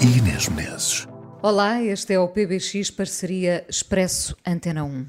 [0.00, 1.06] e Inês Menezes.
[1.42, 5.06] Olá, este é o PBX Parceria Expresso Antena 1.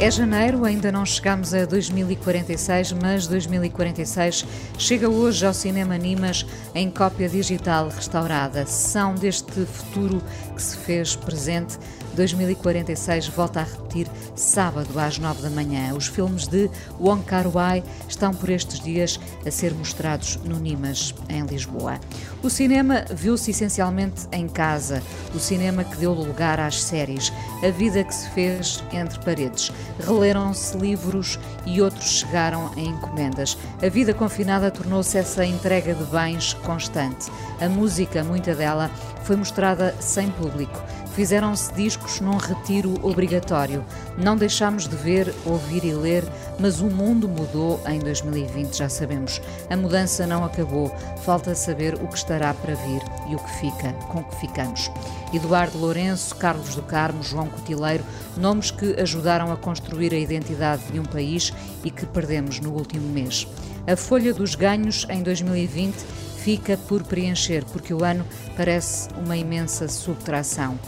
[0.00, 4.44] É janeiro, ainda não chegamos a 2046, mas 2046
[4.76, 6.44] chega hoje ao Cinema Nimas
[6.74, 8.66] em cópia digital restaurada.
[8.66, 10.20] São deste futuro
[10.56, 11.78] que se fez presente
[12.14, 15.94] 2046 volta a repetir sábado às 9 da manhã.
[15.94, 16.70] Os filmes de
[17.00, 21.98] Wong Kar-wai estão por estes dias a ser mostrados no Nimas, em Lisboa.
[22.42, 25.02] O cinema viu-se essencialmente em casa,
[25.34, 29.70] o cinema que deu lugar às séries, a vida que se fez entre paredes.
[30.04, 33.56] Releram-se livros e outros chegaram em encomendas.
[33.80, 37.30] A vida confinada tornou-se essa entrega de bens constante.
[37.60, 38.90] A música, muita dela,
[39.22, 40.82] foi mostrada sem público.
[41.14, 43.84] Fizeram-se discos num retiro obrigatório.
[44.16, 46.24] Não deixámos de ver, ouvir e ler,
[46.58, 49.40] mas o mundo mudou em 2020, já sabemos.
[49.68, 50.88] A mudança não acabou.
[51.22, 54.90] Falta saber o que estará para vir e o que fica, com que ficamos.
[55.34, 58.04] Eduardo Lourenço, Carlos do Carmo, João Cotileiro,
[58.36, 61.52] nomes que ajudaram a construir a identidade de um país
[61.84, 63.46] e que perdemos no último mês.
[63.86, 65.94] A folha dos ganhos em 2020
[66.42, 68.26] fica por preencher, porque o ano
[68.56, 70.78] parece uma imensa subtração.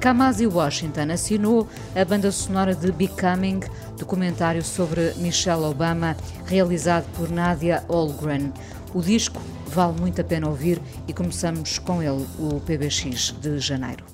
[0.00, 3.60] Kamasi Washington assinou a banda sonora de Becoming,
[3.98, 8.52] documentário sobre Michelle Obama, realizado por Nadia Olgren.
[8.92, 14.13] O disco vale muito a pena ouvir e começamos com ele, o PBX de janeiro.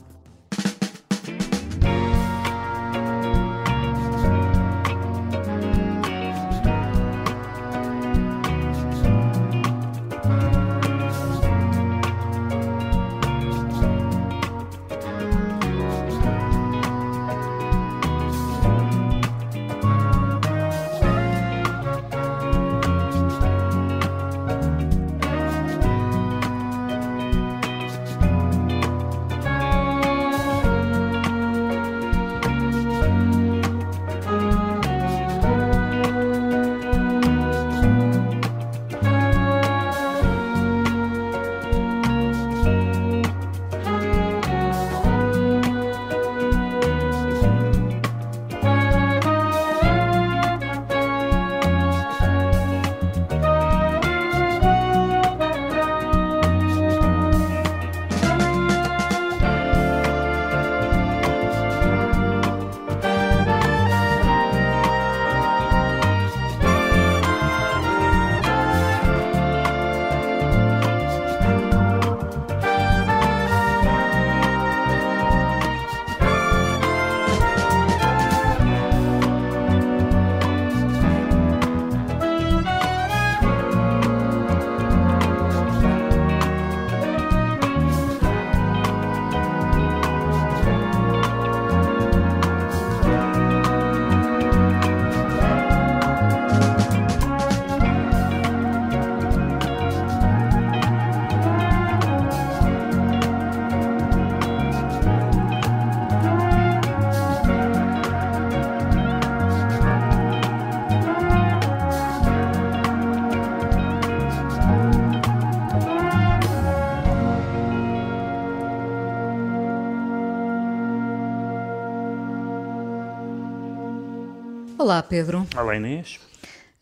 [124.90, 125.46] Olá, Pedro.
[125.56, 126.18] Olá, Inês.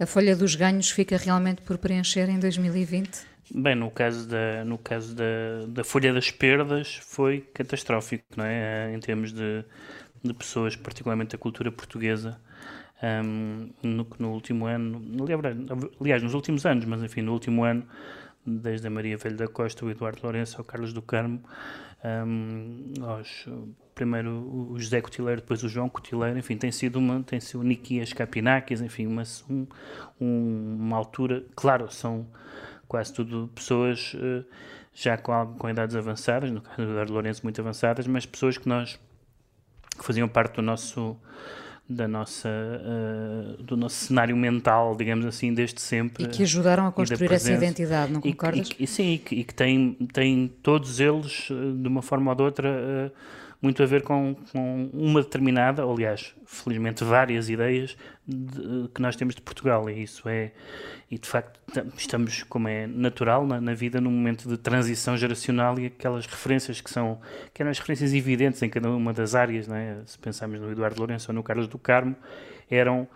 [0.00, 3.10] A folha dos ganhos fica realmente por preencher em 2020?
[3.54, 8.94] Bem, no caso da, no caso da, da folha das perdas foi catastrófico, não é?
[8.94, 9.62] Em termos de,
[10.24, 12.40] de pessoas, particularmente da cultura portuguesa,
[13.02, 15.04] um, no, no último ano,
[16.00, 17.86] aliás, nos últimos anos, mas enfim, no último ano,
[18.56, 21.42] desde a Maria Velho da Costa, o Eduardo Lourenço, ao Carlos do Carmo,
[22.04, 23.46] um, aos
[23.94, 27.64] primeiro o José Cotileiro, depois o João Cotileiro, enfim, tem sido uma, tem sido o
[27.64, 29.66] Niquias Capinakis, enfim, uma, um,
[30.20, 32.28] uma altura, claro, são
[32.86, 34.44] quase tudo pessoas uh,
[34.94, 38.68] já com, com idades avançadas, no caso do Eduardo Lourenço muito avançadas, mas pessoas que
[38.68, 39.00] nós,
[39.98, 41.16] que faziam parte do nosso
[41.88, 46.24] da nossa, uh, do nosso cenário mental, digamos assim, desde sempre.
[46.24, 48.68] E que ajudaram a construir essa identidade, não concordas?
[48.78, 52.36] E, e, sim, e que, e que têm, têm todos eles, de uma forma ou
[52.36, 53.12] de outra, uh,
[53.60, 57.96] muito a ver com, com uma determinada, aliás, felizmente várias ideias
[58.26, 59.90] de, que nós temos de Portugal.
[59.90, 60.52] E isso é,
[61.10, 61.60] e de facto
[61.96, 66.80] estamos, como é natural na, na, vida, num momento de transição geracional e aquelas referências
[66.80, 67.20] que são,
[67.52, 69.98] que eram as referências evidentes em cada uma das áreas, não é?
[70.06, 72.14] se pensarmos no Eduardo Lourenço ou no Carlos do Carmo,
[72.70, 73.08] eram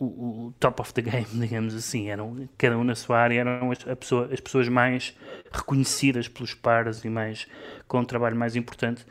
[0.00, 0.04] o,
[0.46, 3.84] o, top of the game, digamos assim, eram, cada um na sua área, eram as,
[3.84, 5.16] pessoa, as pessoas mais
[5.52, 7.46] reconhecidas pelos pares e mais,
[7.86, 9.06] com um trabalho mais importante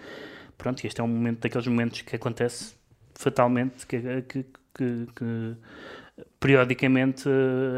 [0.57, 2.75] pronto, este é um momento daqueles momentos que acontece
[3.13, 5.57] fatalmente, que, que, que, que
[6.39, 7.27] periodicamente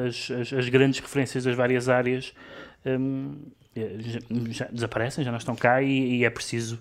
[0.08, 2.34] as, as, as, grandes referências das várias áreas
[2.86, 3.36] um,
[4.00, 4.20] já,
[4.50, 6.80] já, desaparecem, já não estão cá e, e, é preciso,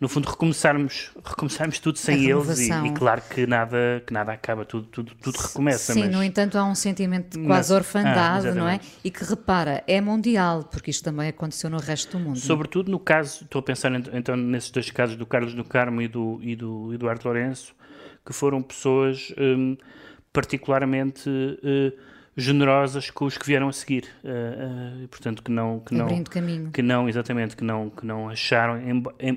[0.00, 4.64] no fundo, recomeçarmos, recomeçarmos tudo sem eles e, e, claro que nada, que nada acaba,
[4.64, 5.92] tudo, tudo, tudo recomeça.
[5.92, 6.10] Sim, mas...
[6.10, 8.80] no entanto há um sentimento de quase orfandade, ah, não é?
[9.04, 12.36] E que repara, é mundial, porque isto também aconteceu no resto do mundo.
[12.36, 12.40] É?
[12.40, 16.08] Sobretudo no caso, estou a pensar então nesses dois casos do Carlos do Carmo e
[16.08, 17.74] do, e do Eduardo Lourenço,
[18.24, 19.76] que foram pessoas um,
[20.32, 21.28] particularmente...
[21.28, 26.24] Uh, generosas com os que vieram a seguir, uh, uh, portanto que não que não
[26.24, 26.70] caminho.
[26.70, 28.80] que não exatamente que não que não acharam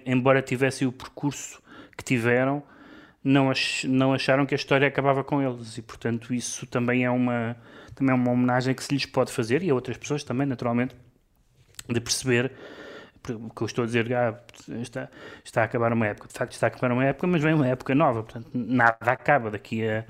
[0.06, 1.62] embora tivessem o percurso
[1.98, 2.64] que tiveram
[3.22, 7.12] não ach, não acharam que a história acabava com eles e portanto isso também é
[7.12, 7.58] uma
[7.94, 10.96] também é uma homenagem que se lhes pode fazer e a outras pessoas também naturalmente
[11.90, 12.52] de perceber
[13.34, 14.40] o que eu estou a dizer, ah,
[14.82, 15.10] está,
[15.44, 17.68] está a acabar uma época, de facto está a acabar uma época, mas vem uma
[17.68, 20.06] época nova, portanto nada acaba, daqui a,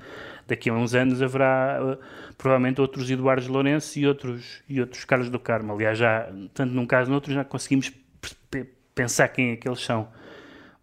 [0.46, 1.98] daqui a uns anos haverá uh,
[2.38, 5.72] provavelmente outros Eduardo Lourenço e outros, e outros Carlos do Carmo.
[5.72, 7.92] Aliás, já, tanto num caso no já conseguimos
[8.94, 10.08] pensar quem é que eles são.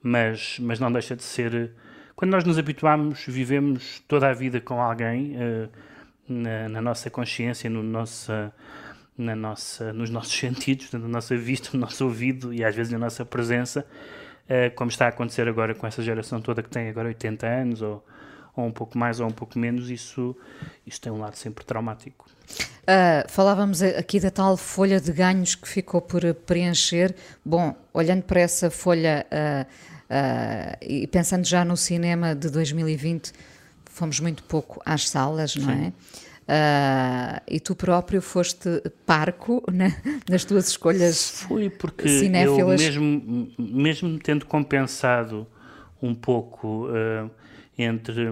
[0.01, 1.71] Mas, mas não deixa de ser.
[2.15, 5.69] Quando nós nos habituamos, vivemos toda a vida com alguém uh,
[6.27, 8.53] na, na, nossa consciência, no nossa,
[9.17, 12.99] na nossa, nos nossos sentidos, na nossa vista, no nosso ouvido e às vezes na
[12.99, 13.85] nossa presença,
[14.75, 18.05] como está a acontecer agora com essa geração toda que tem agora 80 anos ou,
[18.55, 20.35] ou um pouco mais ou um pouco menos, isso,
[20.85, 22.25] isso tem um lado sempre traumático.
[22.83, 27.15] Uh, falávamos aqui da tal folha de ganhos que ficou por preencher.
[27.43, 33.31] Bom, olhando para essa folha uh, uh, e pensando já no cinema de 2020,
[33.85, 35.85] fomos muito pouco às salas, não Sim.
[35.85, 35.93] é?
[36.43, 39.95] Uh, e tu próprio foste parco né,
[40.29, 42.81] nas tuas escolhas Fui porque cinéfilas.
[42.81, 45.47] eu mesmo, mesmo tendo compensado
[46.01, 47.31] um pouco uh,
[47.77, 48.31] entre,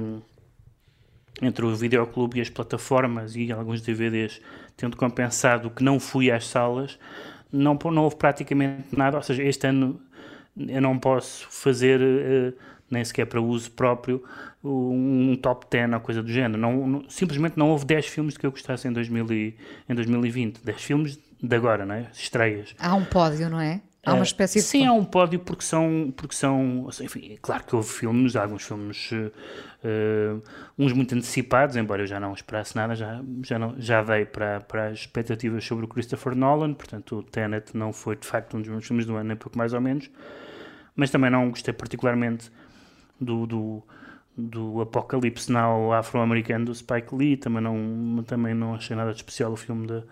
[1.41, 4.41] entre o videoclube e as plataformas e alguns DVDs,
[4.77, 6.97] tendo compensado que não fui às salas,
[7.51, 9.17] não, não houve praticamente nada.
[9.17, 9.99] Ou seja, este ano
[10.57, 12.53] eu não posso fazer, uh,
[12.89, 14.23] nem sequer para uso próprio,
[14.63, 16.59] um top 10 ou coisa do género.
[16.59, 19.57] Não, não, simplesmente não houve 10 filmes que eu gostasse em, 2000 e,
[19.89, 20.63] em 2020.
[20.63, 22.07] 10 filmes de agora, não é?
[22.13, 22.75] Estreias.
[22.77, 23.81] Há um pódio, não é?
[24.03, 24.65] Há uma espécie de.
[24.65, 26.11] Sim, há um pódio porque são.
[26.17, 30.41] Porque são enfim, é claro que houve filmes, alguns filmes, uh,
[30.77, 34.61] uns muito antecipados, embora eu já não esperasse nada, já, já, não, já dei para,
[34.61, 38.61] para as expectativas sobre o Christopher Nolan, portanto o Tenet não foi de facto um
[38.61, 40.09] dos meus filmes do ano, nem pouco mais ou menos,
[40.95, 42.51] mas também não gostei particularmente
[43.19, 43.83] do, do
[44.37, 49.51] do Apocalipse Now afro-americano do Spike Lee, também não, também não achei nada de especial
[49.51, 50.03] o filme da,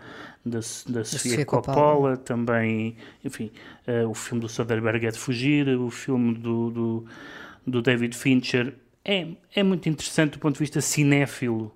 [0.45, 3.51] da, da Sofia Coppola, Coppola, também, enfim,
[3.87, 7.05] uh, o filme do Soderbergh é de Fugir, o filme do, do,
[7.65, 11.73] do, David Fincher é, é muito interessante do ponto de vista cinéfilo,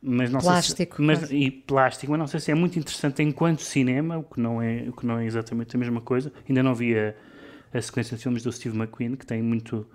[0.00, 3.22] mas não plástico, sei se, mas, e plástico, mas não sei se é muito interessante
[3.22, 6.32] enquanto cinema, o que não é, o que não é exatamente a mesma coisa.
[6.48, 7.14] Ainda não vi a,
[7.72, 9.86] a sequência de filmes do Steve McQueen, que tem muito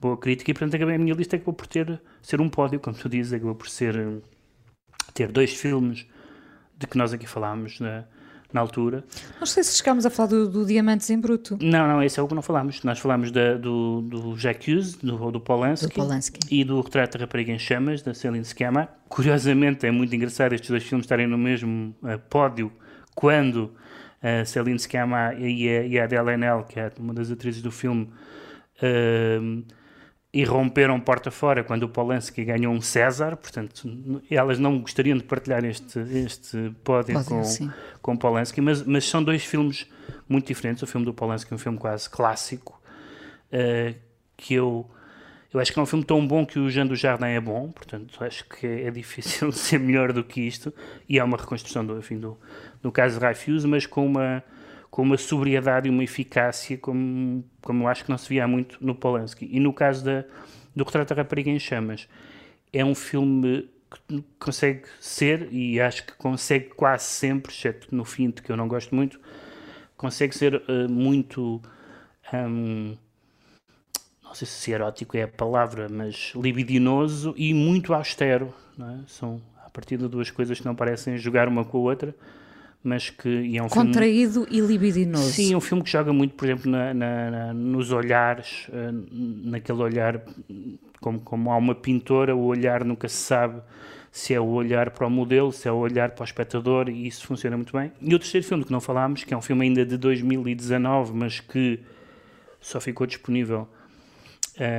[0.00, 2.96] boa crítica, e portanto acabei a minha lista acabou por ter, ser um pódio, como
[2.96, 4.22] tu dizes, acabou por ser
[5.14, 6.06] ter dois filmes
[6.76, 8.04] de que nós aqui falámos na,
[8.52, 9.04] na altura.
[9.38, 11.58] Não sei se chegámos a falar do, do, Diamantes em Bruto.
[11.60, 12.82] Não, não, esse é o que não falámos.
[12.82, 17.24] Nós falámos da, do, do Jacques, do, do Polanski, do Polanski e do Retrato da
[17.24, 18.88] Rapariga em Chamas, da Céline Sciamma.
[19.08, 22.72] Curiosamente, é muito engraçado estes dois filmes estarem no mesmo uh, pódio
[23.14, 23.72] quando
[24.22, 27.60] a uh, Céline Sciamma e a, e a Adele Haenel, que é uma das atrizes
[27.60, 28.08] do filme,
[28.82, 29.64] uh,
[30.32, 33.88] e romperam porta fora quando o Polanski ganhou um César, portanto,
[34.30, 37.72] elas não gostariam de partilhar este, este pódio, pódio com, sim.
[38.02, 39.86] com Polanski, mas, mas são dois filmes
[40.28, 40.82] muito diferentes.
[40.82, 42.80] O filme do Polanski é um filme quase clássico,
[43.52, 43.94] uh,
[44.36, 44.88] que eu,
[45.52, 47.72] eu acho que é um filme tão bom que o Jean do Jardim é bom,
[47.72, 50.74] portanto, acho que é difícil ser melhor do que isto,
[51.08, 52.36] e é uma reconstrução do, enfim, do,
[52.82, 54.44] do caso de Raifuse, mas com uma
[54.90, 58.78] com uma sobriedade e uma eficácia como, como eu acho que não se via muito
[58.80, 59.48] no Polanski.
[59.50, 60.24] E no caso da,
[60.74, 62.08] do Retrato da Rapariga em Chamas,
[62.72, 63.68] é um filme
[64.06, 68.68] que consegue ser, e acho que consegue quase sempre, exceto no fim, que eu não
[68.68, 69.18] gosto muito,
[69.96, 71.60] consegue ser uh, muito.
[72.32, 72.96] Um,
[74.22, 78.52] não sei se erótico é a palavra, mas libidinoso e muito austero.
[78.78, 78.98] É?
[79.06, 82.14] São a partir de duas coisas que não parecem jogar uma com a outra,
[82.82, 83.56] mas que.
[83.56, 85.32] É um Contraído filme, e libidinoso.
[85.32, 89.06] Sim, é um filme que joga muito, por exemplo, na, na, na, nos olhares, uh,
[89.44, 90.22] naquele olhar,
[91.00, 93.62] como, como há uma pintora, o olhar nunca se sabe
[94.10, 97.06] se é o olhar para o modelo, se é o olhar para o espectador, e
[97.06, 97.92] isso funciona muito bem.
[98.00, 101.40] E o terceiro filme que não falámos, que é um filme ainda de 2019, mas
[101.40, 101.78] que
[102.60, 103.68] só ficou disponível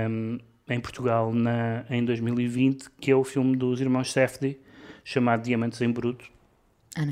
[0.09, 4.59] um, em Portugal na, em 2020, que é o filme dos irmãos Safdie,
[5.03, 6.25] chamado Diamantes em Bruto.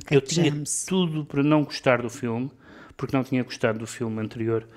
[0.09, 0.51] Eu tinha
[0.87, 2.51] tudo para não gostar do filme,
[2.95, 4.67] porque não tinha gostado do filme anterior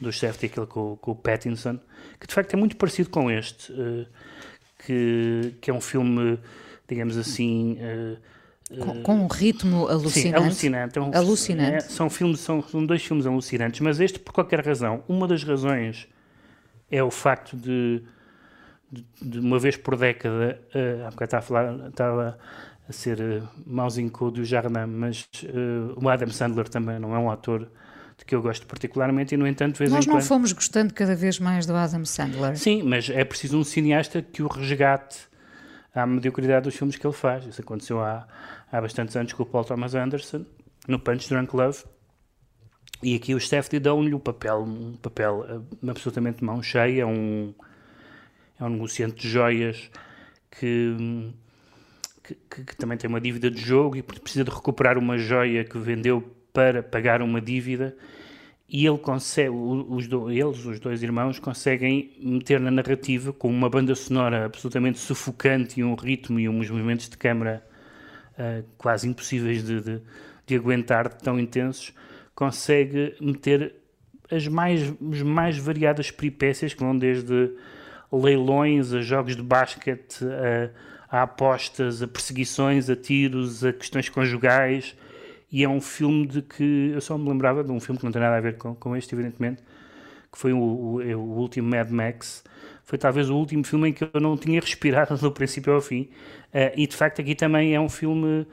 [0.00, 1.78] dos Safdie, aquele com, com o Pattinson,
[2.18, 4.06] que de facto é muito parecido com este, uh,
[4.84, 6.38] que, que é um filme
[6.92, 7.78] digamos assim.
[7.80, 8.16] Uh,
[8.78, 10.20] com, com, um ritmo alucinante.
[10.20, 10.98] Sim, alucinante.
[10.98, 11.76] É um, alucinante.
[11.76, 15.44] É, são, filmes, são, são dois filmes alucinantes, mas este, por qualquer razão, uma das
[15.44, 16.08] razões
[16.90, 18.02] é o facto de,
[18.90, 22.38] de, de uma vez por década, uh, há bocado estava a, falar, estava
[22.88, 27.14] a ser uh, mauzinho com o do Jardim, mas uh, o Adam Sandler também não
[27.14, 27.70] é um ator
[28.18, 30.24] de que eu gosto particularmente e, no entanto, vez Nós não quando...
[30.24, 32.56] fomos gostando cada vez mais do Adam Sandler.
[32.56, 35.18] Sim, mas é preciso um cineasta que o resgate
[35.94, 37.46] à mediocridade dos filmes que ele faz.
[37.46, 38.26] Isso aconteceu há,
[38.70, 40.44] há bastantes anos com o Paul Thomas Anderson,
[40.88, 41.84] no Punch Drunk Love.
[43.02, 47.52] E aqui os Safdie dão-lhe um papel, um papel uh, absolutamente mão cheia, um,
[48.60, 49.90] é um negociante de joias
[50.50, 51.32] que,
[52.50, 55.78] que, que, também tem uma dívida de jogo e precisa de recuperar uma joia que
[55.78, 56.22] vendeu
[56.52, 57.96] para pagar uma dívida.
[58.68, 63.68] E ele consegue, os do, eles, os dois irmãos, conseguem meter na narrativa com uma
[63.68, 67.62] banda sonora absolutamente sufocante e um ritmo e uns movimentos de câmara
[68.32, 70.02] uh, quase impossíveis de, de,
[70.46, 71.92] de, aguentar, tão intensos,
[72.34, 73.74] consegue meter
[74.30, 74.80] as mais,
[75.12, 77.50] as mais variadas peripécias que vão desde
[78.10, 80.70] leilões a jogos de basquete, a,
[81.12, 84.96] a apostas, a perseguições, a tiros, a questões conjugais
[85.52, 88.10] e é um filme de que eu só me lembrava de um filme que não
[88.10, 89.62] tem nada a ver com, com este, evidentemente,
[90.32, 92.42] que foi o, o, o, último Mad Max.
[92.82, 96.08] Foi talvez o último filme em que eu não tinha respirado do princípio ao fim.
[96.54, 98.46] Uh, e de facto aqui também é um filme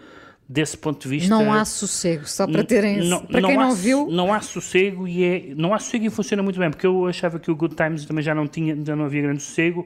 [0.49, 1.29] desse ponto de vista.
[1.29, 3.07] Não há sossego, só para terem.
[3.07, 4.07] Não, para quem não, não viu.
[4.09, 7.37] Não há sossego e é, não há sossego e funciona muito bem, porque eu achava
[7.37, 9.85] que o Good Times também já não tinha, já não havia grande sossego,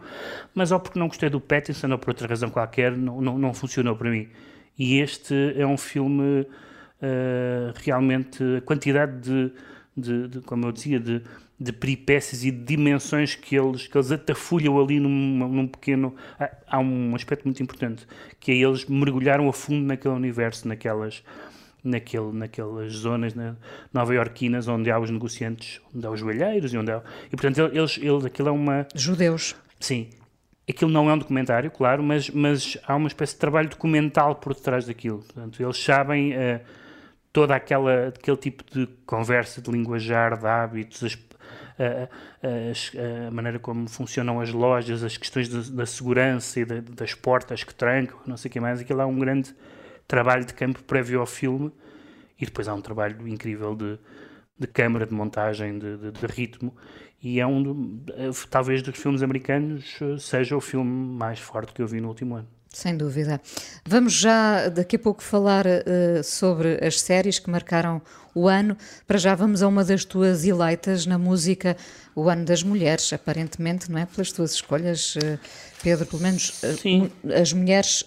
[0.56, 3.54] mas ou porque não gostei do Pattinson ou por outra razão qualquer, não, não, não
[3.54, 4.30] funcionou para mim.
[4.80, 9.52] E este é um filme uh, realmente a quantidade de,
[9.98, 11.22] de, de, como eu dizia, de,
[11.64, 16.14] de peripécias e de dimensões que eles, que eles atafulham ali num, num pequeno.
[16.38, 18.06] Há, há, um aspecto muito importante,
[18.40, 21.24] que é eles mergulharam a fundo naquele universo, naquelas,
[21.84, 23.56] naquele, naquelas zonas né,
[23.94, 27.02] nova-iorquinas onde há os negociantes, onde há os joelheiros e onde há.
[27.28, 28.88] E portanto, eles, eles aquilo é uma.
[28.94, 29.56] Judeus.
[29.80, 30.10] Sim.
[30.70, 34.54] Aquilo não é um documentário, claro, mas, mas há uma espécie de trabalho documental por
[34.54, 35.20] detrás daquilo.
[35.20, 36.34] Portanto, eles sabem.
[36.34, 36.84] Uh,
[37.34, 41.18] toda aquela aquele tipo de conversa, de linguajar, de hábitos, as,
[41.80, 47.14] a, a, maneira como funcionam as lojas, as questões de, da segurança e de, das
[47.14, 49.56] portas que trancam, não sei o que mais, aquilo há um grande
[50.08, 51.72] trabalho de campo prévio ao filme
[52.40, 53.98] e depois há um trabalho incrível de,
[54.58, 56.76] de câmara, de montagem, de, de, ritmo
[57.22, 58.04] e é um,
[58.50, 62.48] talvez dos filmes americanos seja o filme mais forte que eu vi no último ano.
[62.74, 63.40] Sem dúvida.
[63.86, 68.02] Vamos já daqui a pouco falar uh, sobre as séries que marcaram
[68.34, 68.76] o ano.
[69.06, 71.78] Para já vamos a uma das tuas eleitas na música,
[72.16, 74.08] o ano das mulheres, aparentemente, não é?
[74.08, 75.40] Pelas tuas escolhas, uh,
[75.84, 78.04] Pedro, pelo menos uh, as mulheres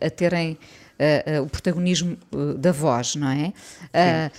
[0.00, 0.58] a, a terem
[0.98, 3.52] uh, uh, o protagonismo uh, da voz, não é?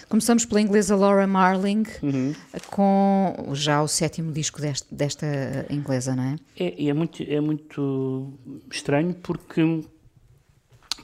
[0.09, 2.33] começamos pela inglesa Laura Marling, uhum.
[2.69, 5.25] com já o sétimo disco deste, desta
[5.69, 6.35] inglesa, não é?
[6.57, 8.33] É, é, muito, é muito
[8.71, 9.83] estranho porque,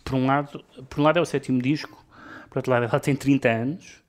[0.03, 2.03] por um, lado, por um lado é o sétimo disco,
[2.49, 4.03] por outro lado ela tem 30 anos,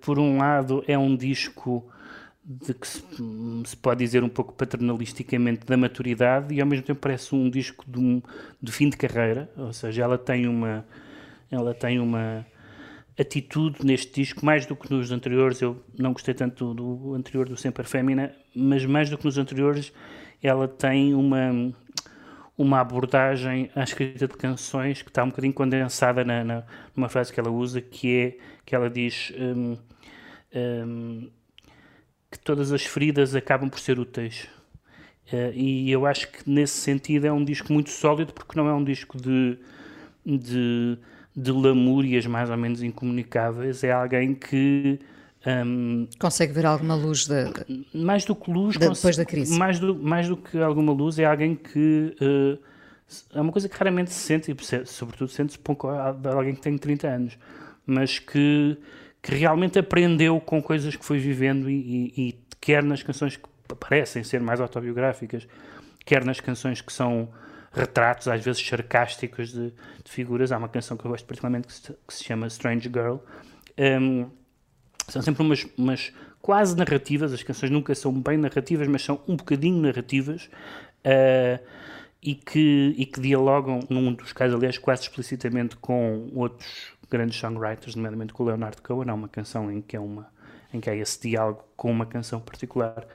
[0.00, 1.88] por um lado é um disco
[2.44, 3.02] de que se,
[3.64, 7.84] se, pode dizer um pouco paternalisticamente da maturidade e ao mesmo tempo parece um disco
[7.88, 8.22] de, um,
[8.62, 10.84] de fim de carreira, ou seja, ela tem uma
[11.50, 12.44] ela tem uma
[13.18, 17.48] atitude neste disco mais do que nos anteriores, eu não gostei tanto do, do anterior
[17.48, 19.92] do Sempre Fémina, mas mais do que nos anteriores
[20.42, 21.72] ela tem uma
[22.56, 26.62] uma abordagem à escrita de canções que está um bocadinho condensada na, na,
[26.94, 29.76] numa frase que ela usa, que é que ela diz um,
[30.54, 31.30] um,
[32.34, 34.48] que todas as feridas acabam por ser úteis.
[35.32, 38.74] Uh, e eu acho que nesse sentido é um disco muito sólido, porque não é
[38.74, 39.56] um disco de,
[40.26, 40.98] de,
[41.34, 44.98] de lamúrias mais ou menos incomunicáveis, é alguém que
[45.46, 47.52] um, Consegue ver alguma luz de,
[47.94, 49.56] mais do que luz de, depois da crise?
[49.56, 52.58] Mais do, mais do que alguma luz, é alguém que uh,
[53.34, 57.06] é uma coisa que raramente se sente, e sobretudo sente-se pouco alguém que tem 30
[57.06, 57.38] anos,
[57.86, 58.76] mas que,
[59.24, 63.48] que realmente aprendeu com coisas que foi vivendo e, e, e quer nas canções que
[63.80, 65.48] parecem ser mais autobiográficas,
[66.04, 67.30] quer nas canções que são
[67.72, 69.70] retratos, às vezes sarcásticos de,
[70.04, 70.52] de figuras.
[70.52, 73.16] Há uma canção que eu gosto particularmente que se, que se chama Strange Girl.
[73.78, 74.28] Um,
[75.08, 76.12] são sempre umas, umas,
[76.42, 80.50] quase narrativas, as canções nunca são bem narrativas, mas são um bocadinho narrativas
[81.06, 81.64] uh,
[82.22, 87.94] e, que, e que dialogam, num dos casos, aliás, quase explicitamente com outros grandes songwriters,
[87.94, 89.08] nomeadamente com o Leonard Cohen.
[89.08, 90.26] Há uma canção em que, é uma,
[90.72, 93.06] em que há esse diálogo com uma canção particular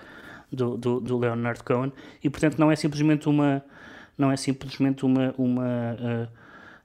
[0.52, 1.92] do, do, do Leonard Cohen
[2.24, 3.64] e, portanto, não é simplesmente uma.
[4.18, 6.28] Não é simplesmente uma, uma uh,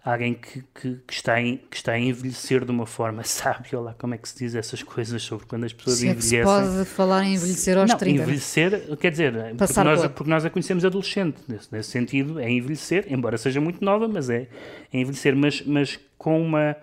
[0.05, 3.95] alguém que, que, que, está em, que está a envelhecer de uma forma sábia, lá
[3.95, 6.41] como é que se diz essas coisas sobre quando as pessoas se envelhecem.
[6.41, 8.23] É se pode falar em envelhecer aos não, 30.
[8.23, 13.07] envelhecer, quer dizer, porque nós, porque nós, a conhecemos adolescente, nesse, nesse, sentido, é envelhecer,
[13.09, 14.49] embora seja muito nova, mas é,
[14.93, 16.77] é envelhecer, mas, mas com uma,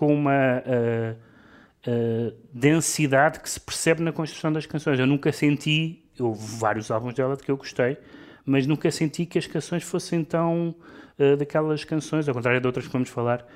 [0.00, 4.98] com uma uh, uh, densidade que se percebe na construção das canções.
[4.98, 7.98] Eu nunca senti, houve vários álbuns dela de que eu gostei,
[8.42, 10.74] mas nunca senti que as canções fossem tão
[11.18, 13.46] uh, daquelas canções, ao contrário de outras que vamos falar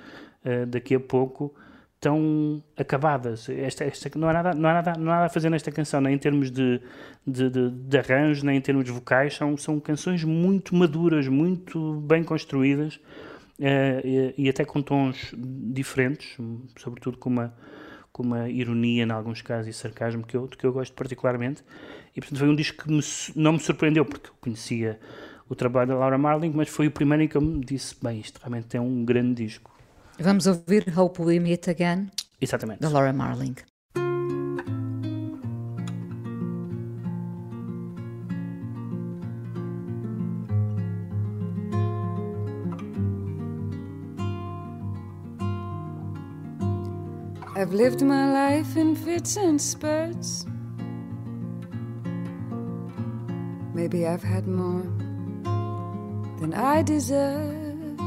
[0.68, 1.54] daqui a pouco,
[1.98, 3.48] tão acabadas.
[3.48, 6.02] Esta, esta, não, há nada, não, há nada, não há nada a fazer nesta canção,
[6.02, 6.82] nem em termos de,
[7.26, 9.36] de, de, de arranjo, nem em termos vocais.
[9.36, 13.00] São, são canções muito maduras, muito bem construídas
[13.58, 16.36] e, e, até com tons diferentes,
[16.76, 17.54] sobretudo com uma,
[18.12, 21.62] com uma ironia em alguns casos e sarcasmo que eu, que eu gosto particularmente.
[22.16, 23.00] E portanto foi um disco que me,
[23.36, 24.98] não me surpreendeu, porque eu conhecia
[25.48, 28.20] o trabalho da Laura Marling, mas foi o primeiro em que eu me disse: bem,
[28.20, 29.72] isto realmente é um grande disco.
[30.18, 32.80] Vamos ouvir Hope We Meet Again, Exatamente.
[32.80, 33.54] da Laura Marling.
[47.64, 50.44] I've lived my life in fits and spurts.
[53.72, 54.82] Maybe I've had more
[56.40, 57.98] than I deserve.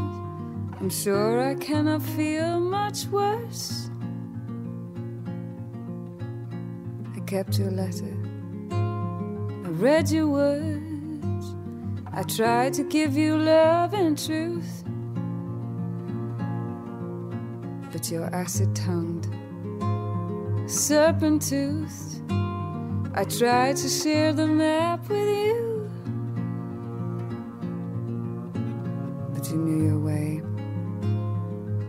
[0.80, 3.90] I'm sure I cannot feel much worse.
[7.16, 8.16] I kept your letter,
[8.70, 11.46] I read your words.
[12.14, 14.84] I tried to give you love and truth.
[17.92, 19.17] But you're acid tongued,
[20.68, 22.22] serpent toothed.
[23.16, 25.90] I tried to share the map with you.
[29.34, 30.42] But you knew your way,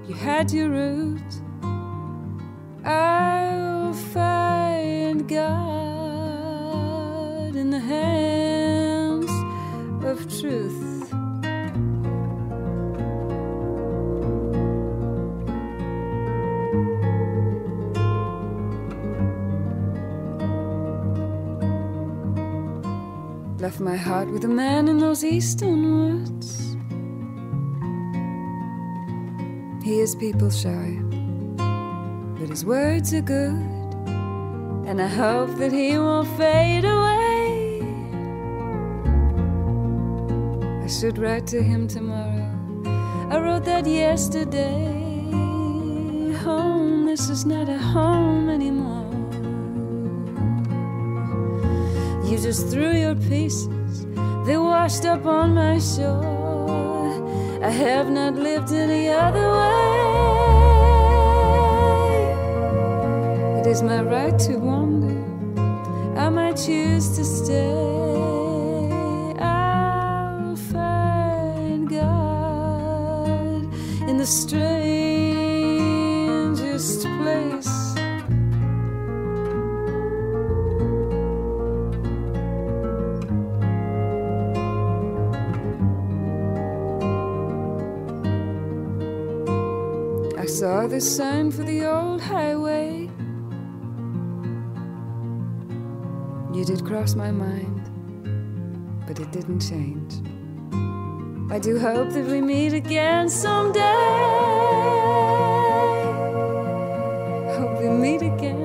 [0.06, 1.42] you had your route.
[2.84, 5.46] I'll find God
[7.56, 9.30] in the hands
[10.04, 10.97] of truth.
[23.68, 26.74] Left my heart with a man in those eastern woods.
[29.84, 30.96] He is people shy,
[32.38, 33.60] but his words are good,
[34.88, 37.82] and I hope that he won't fade away.
[40.82, 42.48] I should write to him tomorrow.
[43.30, 45.30] I wrote that yesterday.
[46.42, 48.97] Home, this is not a home anymore.
[52.28, 54.04] You just threw your pieces,
[54.44, 57.64] they washed up on my shore.
[57.64, 59.88] I have not lived any other way.
[63.60, 65.18] It is my right to wander,
[66.20, 67.72] I might choose to stay.
[69.40, 73.62] I'll find God
[74.06, 74.67] in the strangest
[90.98, 93.08] the sign for the old highway.
[96.52, 97.84] You did cross my mind,
[99.06, 100.14] but it didn't change.
[101.52, 103.80] I do hope that we meet again someday.
[107.56, 108.58] Hope we meet again.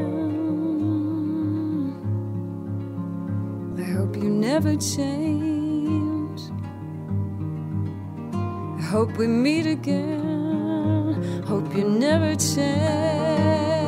[3.78, 6.42] I hope you never change.
[8.80, 10.33] I hope we meet again.
[11.46, 13.83] Hope you never change.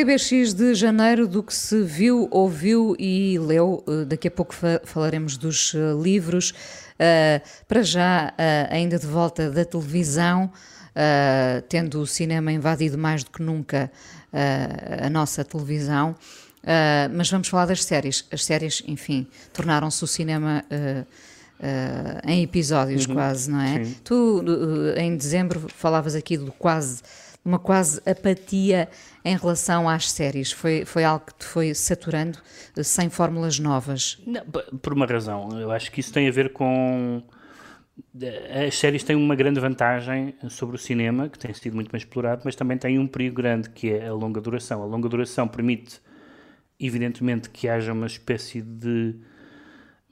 [0.00, 3.84] PBX de janeiro do que se viu, ouviu e leu.
[3.86, 6.52] Eh, daqui a pouco falaremos dos eh, livros.
[6.52, 8.34] Uh, para já,
[8.68, 10.52] ainda de volta da televisão,
[11.66, 13.90] tendo o cinema invadido mais do que nunca
[15.02, 16.14] a nossa televisão.
[17.10, 18.26] mas vamos falar das séries.
[18.30, 20.62] As séries, enfim, tornaram-se o cinema.
[22.26, 23.14] em episódios uhum.
[23.14, 23.82] quase, não é?
[23.82, 23.96] Sim.
[24.04, 24.44] Tu
[24.98, 27.00] em dezembro falavas aqui do quase
[27.44, 28.88] uma quase apatia
[29.24, 30.52] em relação às séries?
[30.52, 32.38] Foi, foi algo que te foi saturando,
[32.76, 34.18] eh, sem fórmulas novas?
[34.26, 35.58] Não, por uma razão.
[35.58, 37.22] Eu acho que isso tem a ver com.
[38.66, 42.42] As séries têm uma grande vantagem sobre o cinema, que tem sido muito bem explorado,
[42.44, 44.82] mas também tem um perigo grande, que é a longa duração.
[44.82, 46.00] A longa duração permite,
[46.78, 49.16] evidentemente, que haja uma espécie de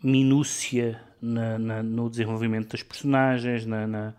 [0.02, 4.14] minúcia na, na, no desenvolvimento das personagens, na, na,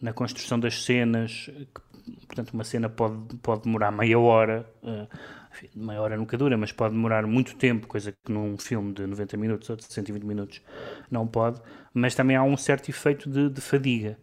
[0.00, 1.80] na construção das cenas, que
[2.26, 5.08] portanto, uma cena pode, pode demorar meia hora, uh,
[5.52, 9.06] enfim, meia hora nunca dura, mas pode demorar muito tempo, coisa que num filme de
[9.06, 10.62] 90 minutos ou de 120 minutos
[11.10, 11.60] não pode,
[11.92, 14.18] mas também há um certo efeito de, de fadiga.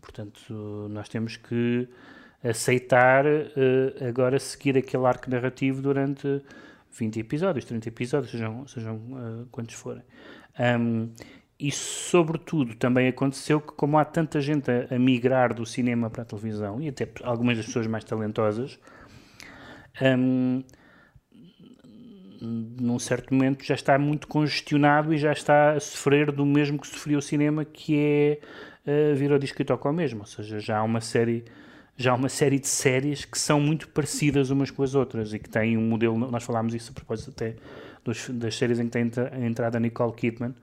[0.00, 1.88] Portanto, nós temos que
[2.42, 6.42] aceitar uh, agora seguir aquele arco narrativo durante
[6.92, 10.02] 20 episódios, 30 episódios, sejam, sejam uh, quantos forem.
[10.58, 11.10] Um,
[11.66, 16.20] e, sobretudo, também aconteceu que, como há tanta gente a, a, migrar do cinema para
[16.20, 18.78] a televisão, e até algumas das pessoas mais talentosas,
[20.02, 20.62] um,
[22.42, 26.86] num certo momento já está muito congestionado e já está a sofrer do mesmo que
[26.86, 28.38] sofreu o cinema, que é
[28.86, 30.20] uh, vir ao disco e tocar ao mesmo.
[30.20, 31.44] Ou seja, já há uma série
[31.96, 35.38] já há uma série de séries que são muito parecidas umas com as outras e
[35.38, 37.54] que têm um modelo, nós falámos isso a propósito até
[38.04, 39.10] dos, das séries em que tem
[39.46, 40.54] entrada Nicole Kidman,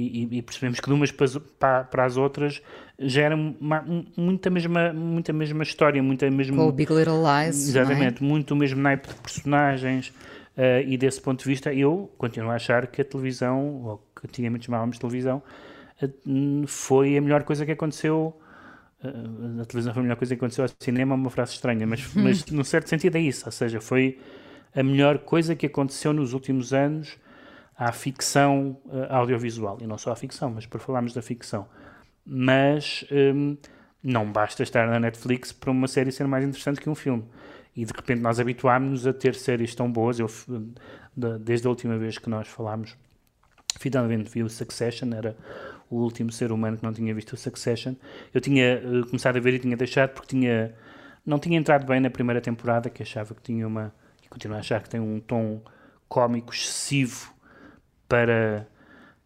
[0.00, 2.62] e, e, percebemos que de umas para, para as outras
[2.98, 3.84] já era uma,
[4.16, 6.56] muita, mesma, muita mesma história, muita mesma.
[6.56, 7.66] Com o Big Little Lies.
[7.66, 7.80] É?
[7.80, 8.26] Exatamente, é?
[8.26, 10.12] muito o mesmo naipe de personagens.
[10.56, 14.26] Uh, e desse ponto de vista, eu continuo a achar que a televisão, ou que
[14.26, 15.42] antigamente chamávamos de televisão,
[16.02, 18.36] uh, foi a melhor coisa que aconteceu.
[19.02, 21.86] Uh, a televisão foi a melhor coisa que aconteceu ao cinema, é uma frase estranha,
[21.86, 23.46] mas, mas num certo sentido é isso.
[23.46, 24.18] Ou seja, foi
[24.74, 27.16] a melhor coisa que aconteceu nos últimos anos
[27.80, 29.78] à ficção uh, audiovisual.
[29.80, 31.66] E não só à ficção, mas para falarmos da ficção.
[32.26, 33.56] Mas um,
[34.02, 37.24] não basta estar na Netflix para uma série ser mais interessante que um filme.
[37.74, 40.20] E de repente nós habituámos-nos a ter séries tão boas.
[40.20, 40.26] Eu,
[41.16, 42.98] desde a última vez que nós falámos,
[43.78, 45.34] finalmente vi o Succession, era
[45.88, 47.94] o último ser humano que não tinha visto o Succession.
[48.34, 50.74] Eu tinha uh, começado a ver e tinha deixado porque tinha,
[51.24, 53.90] não tinha entrado bem na primeira temporada, que achava que tinha uma,
[54.22, 55.62] e continuo a achar que tem um tom
[56.10, 57.39] cómico excessivo
[58.10, 58.66] para,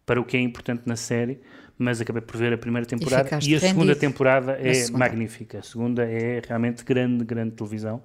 [0.05, 1.41] para o que é importante na série,
[1.77, 4.99] mas acabei por ver a primeira temporada e, e a segunda temporada é segunda.
[4.99, 5.59] magnífica.
[5.59, 8.01] A segunda é realmente grande, grande televisão.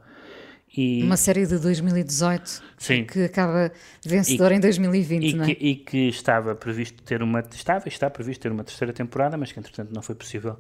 [0.75, 1.03] E...
[1.03, 3.05] Uma série de 2018 Sim.
[3.05, 3.71] que acaba
[4.05, 5.55] vencedora e, em 2020, e não é?
[5.55, 9.53] Que, e que estava previsto ter uma estava está previsto ter uma terceira temporada, mas
[9.53, 10.57] que entretanto não foi possível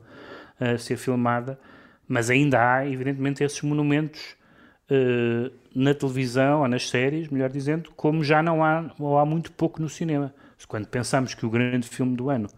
[0.60, 1.58] uh, ser filmada.
[2.06, 4.20] Mas ainda há, evidentemente, esses monumentos
[4.90, 9.52] uh, na televisão ou nas séries, melhor dizendo, como já não há ou há muito
[9.52, 10.34] pouco no cinema.
[10.68, 12.48] Quando pensamos que o grande filme do ano,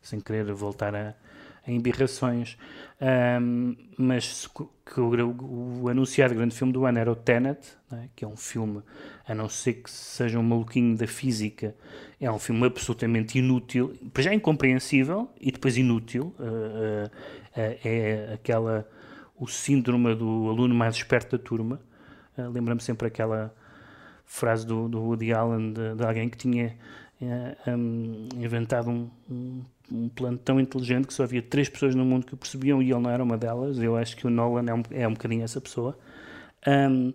[0.00, 1.14] sem querer voltar a,
[1.66, 2.56] a embirrações,
[3.42, 8.04] um, mas que o, o, anunciado grande filme do ano era o Tenet, é?
[8.14, 8.82] que é um filme,
[9.26, 11.74] a não ser que seja um maluquinho da física,
[12.20, 16.34] é um filme absolutamente inútil, já incompreensível e depois inútil.
[16.38, 17.10] Uh, uh,
[17.56, 18.86] é aquela
[19.40, 21.80] o síndrome do aluno mais esperto da turma.
[22.36, 23.52] Uh, Lembra-me sempre aquela
[24.26, 26.76] frase do, do Woody Allen de, de alguém que tinha
[27.20, 32.04] uh, um, inventado um, um, um, plano tão inteligente que só havia três pessoas no
[32.04, 33.78] mundo que o percebiam e ele não era uma delas.
[33.78, 35.98] Eu acho que o Nolan é um, é um bocadinho essa pessoa.
[36.66, 37.12] Um,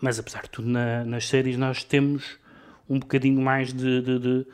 [0.00, 2.38] mas apesar de tudo, na, nas séries nós temos
[2.88, 4.46] um bocadinho mais de, de, de,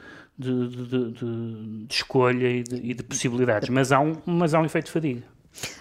[1.87, 5.34] de escolha e, e de, possibilidades, mas há, um, mas há um efeito de fadiga.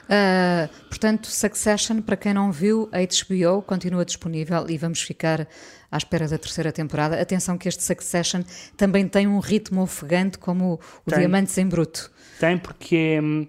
[0.04, 5.48] Uh, portanto, Succession, para quem não viu, a HBO continua disponível e vamos ficar
[5.92, 7.20] à espera da terceira temporada.
[7.20, 8.42] Atenção que este Succession
[8.78, 12.12] também tem um ritmo ofegante como o tem, Diamantes em Bruto.
[12.40, 13.48] Tem, porque hum,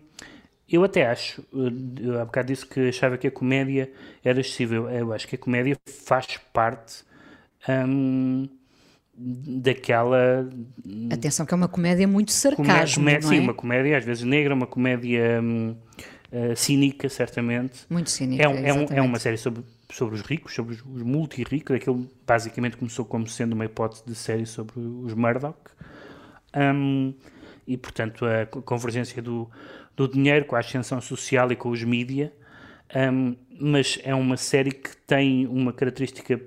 [0.68, 1.44] eu até acho,
[2.00, 3.90] eu há bocado disse que achava que a comédia
[4.24, 4.74] era excessiva.
[4.92, 7.04] Eu acho que a comédia faz parte
[7.68, 8.48] hum,
[9.16, 10.48] daquela.
[11.12, 13.00] Atenção, que é uma comédia muito sarcástica.
[13.00, 13.28] Comédia, é?
[13.28, 15.76] Sim, uma comédia às vezes negra, uma comédia hum,
[16.35, 17.87] uh, cínica, certamente.
[17.88, 18.42] Muito cínica.
[18.42, 21.77] É, um, é, um, é, uma série sobre, sobre os ricos, sobre os, os multi-ricos.
[21.77, 25.59] Aquilo basicamente começou como sendo uma hipótese de série sobre os Murdoch.
[26.55, 27.14] Um,
[27.66, 29.51] e, portanto, a convergência do,
[29.97, 32.33] do dinheiro com a ascensão social e com os mídia.
[33.59, 36.38] Mas é uma série que tem uma característica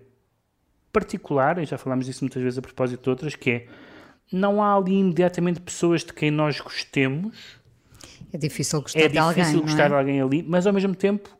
[0.93, 3.67] particular, e já falámos disso muitas vezes a propósito de outras, que é
[4.31, 7.57] não há ali imediatamente pessoas de quem nós gostemos.
[8.31, 9.43] É difícil gostar é de alguém.
[9.43, 9.89] É difícil gostar é?
[9.89, 11.37] de alguém ali, mas ao mesmo tempo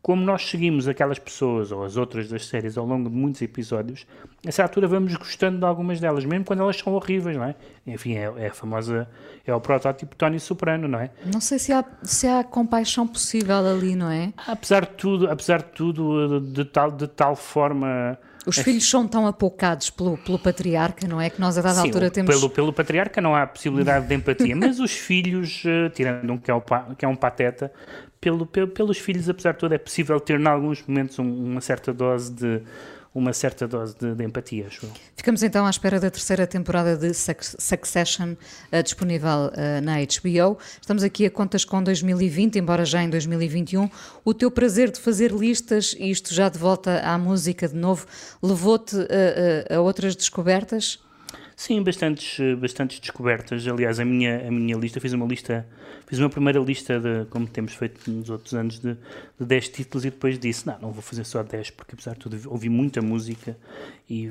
[0.00, 4.06] como nós seguimos aquelas pessoas ou as outras das séries ao longo de muitos episódios,
[4.44, 7.54] nessa altura vamos gostando de algumas delas, mesmo quando elas são horríveis, não é?
[7.86, 9.08] Enfim, é, é a famosa,
[9.44, 11.10] é o protótipo Tony Soprano, não é?
[11.30, 14.32] Não sei se há, se há compaixão possível ali, não é?
[14.46, 18.18] Apesar de tudo, apesar de tudo, de, de tal, de tal forma...
[18.46, 21.28] Os é, filhos são tão apoucados pelo, pelo patriarca, não é?
[21.28, 22.34] Que nós a dada sim, altura temos.
[22.34, 26.50] Pelo, pelo patriarca não há possibilidade de empatia, mas os filhos, uh, tirando um que
[26.50, 26.62] é, o,
[26.96, 27.72] que é um pateta,
[28.20, 31.60] pelo, pelo, pelos filhos, apesar de tudo, é possível ter, em alguns momentos, um, uma
[31.60, 32.62] certa dose de
[33.18, 37.12] uma certa dose de, de empatia, acho Ficamos então à espera da terceira temporada de
[37.12, 38.34] Succession,
[38.72, 40.58] uh, disponível uh, na HBO.
[40.80, 43.90] Estamos aqui a contas com 2020, embora já em 2021.
[44.24, 48.06] O teu prazer de fazer listas, e isto já de volta à música de novo,
[48.42, 50.98] levou-te uh, a outras descobertas?
[51.58, 53.66] Sim, bastantes, bastantes descobertas.
[53.66, 55.66] Aliás, a minha, a minha lista, fiz uma lista,
[56.06, 60.04] fiz uma primeira lista de, como temos feito nos outros anos, de, de 10 títulos
[60.04, 63.02] e depois disse, não, não vou fazer só 10, porque apesar de tudo ouvi muita
[63.02, 63.58] música
[64.08, 64.30] e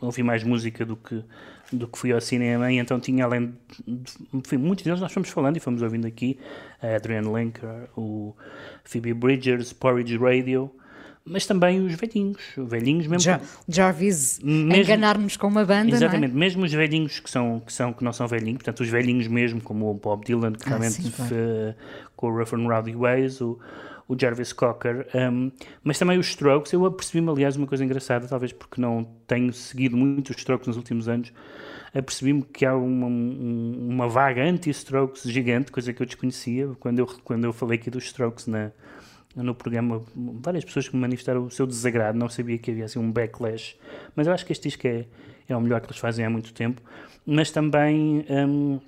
[0.00, 1.22] ouvi mais música do que,
[1.70, 3.52] do que fui ao cinema e então tinha além,
[3.86, 6.38] de, muitos deles nós fomos falando e fomos ouvindo aqui,
[6.80, 8.34] a Adrian Lenker, o
[8.82, 10.72] Phoebe Bridgers, Porridge Radio,
[11.24, 13.20] mas também os velhinhos, velhinhos mesmo.
[13.20, 16.38] Já, Jarvis enganar-nos com uma banda, Exatamente, é?
[16.38, 19.60] mesmo os velhinhos que, são, que, são, que não são velhinhos, portanto os velhinhos mesmo,
[19.60, 21.34] como o Bob Dylan, que ah, realmente sim, claro.
[22.16, 23.58] com o Rough and Rowdy Ways, o,
[24.08, 25.50] o Jarvis Cocker, um,
[25.84, 29.96] mas também os Strokes, eu apercebi-me aliás uma coisa engraçada, talvez porque não tenho seguido
[29.96, 31.32] muito os Strokes nos últimos anos,
[31.94, 37.44] apercebi-me que há uma, uma vaga anti-Strokes gigante, coisa que eu desconhecia, quando eu, quando
[37.44, 38.72] eu falei aqui dos Strokes na
[39.34, 43.10] no programa várias pessoas que manifestaram o seu desagrado, não sabia que havia assim um
[43.10, 43.76] backlash,
[44.14, 45.06] mas eu acho que este disco é,
[45.48, 46.82] é o melhor que eles fazem há muito tempo,
[47.24, 48.80] mas também, um,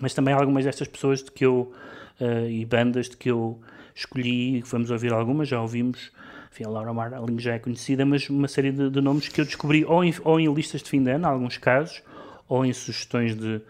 [0.00, 1.72] mas também algumas destas pessoas de que eu,
[2.20, 3.60] uh, e bandas de que eu
[3.94, 6.10] escolhi, vamos ouvir algumas, já ouvimos,
[6.50, 9.44] enfim, a Laura Marling já é conhecida, mas uma série de, de nomes que eu
[9.44, 12.02] descobri ou em, ou em listas de fim de ano, em alguns casos,
[12.48, 13.60] ou em sugestões de,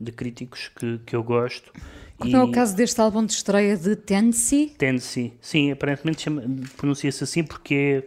[0.00, 1.70] de críticos que, que eu gosto
[2.20, 4.74] como é o caso deste álbum de estreia de Tennessee?
[4.76, 6.28] Tennessee, sim, aparentemente
[6.76, 8.04] pronuncia-se assim porque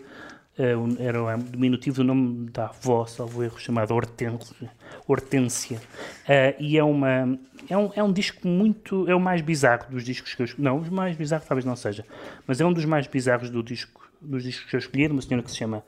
[0.60, 4.72] uh, era o diminutivo do nome da avó, salvo erro, chamada Hortência.
[5.08, 5.78] Hortência.
[5.78, 9.10] Uh, e é, uma, é, um, é um disco muito.
[9.10, 10.64] É o mais bizarro dos discos que eu escolhi.
[10.64, 12.06] Não, o mais bizarro talvez não seja,
[12.46, 15.24] mas é um dos mais bizarros do disco, dos discos que eu escolhi, de uma
[15.24, 15.84] senhora que se chama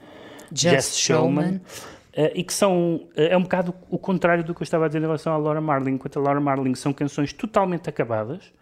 [0.52, 1.44] Jess, Jess Showman.
[1.44, 1.62] Showman.
[2.16, 4.88] Uh, e que são, uh, é um bocado o contrário do que eu estava a
[4.88, 5.96] dizer em relação à Laura Marling.
[5.96, 8.54] Enquanto a Laura Marling são canções totalmente acabadas,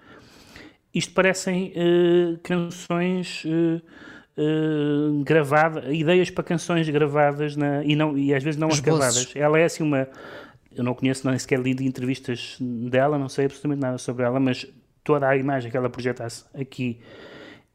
[0.91, 3.45] isto parecem uh, canções
[5.23, 9.31] gravadas, ideias para canções gravadas na, e, não, e às vezes não acabadas.
[9.35, 10.07] Ela é assim uma.
[10.75, 14.39] Eu não conheço nem sequer li de entrevistas dela, não sei absolutamente nada sobre ela,
[14.39, 14.65] mas
[15.03, 16.99] toda a imagem que ela projetasse aqui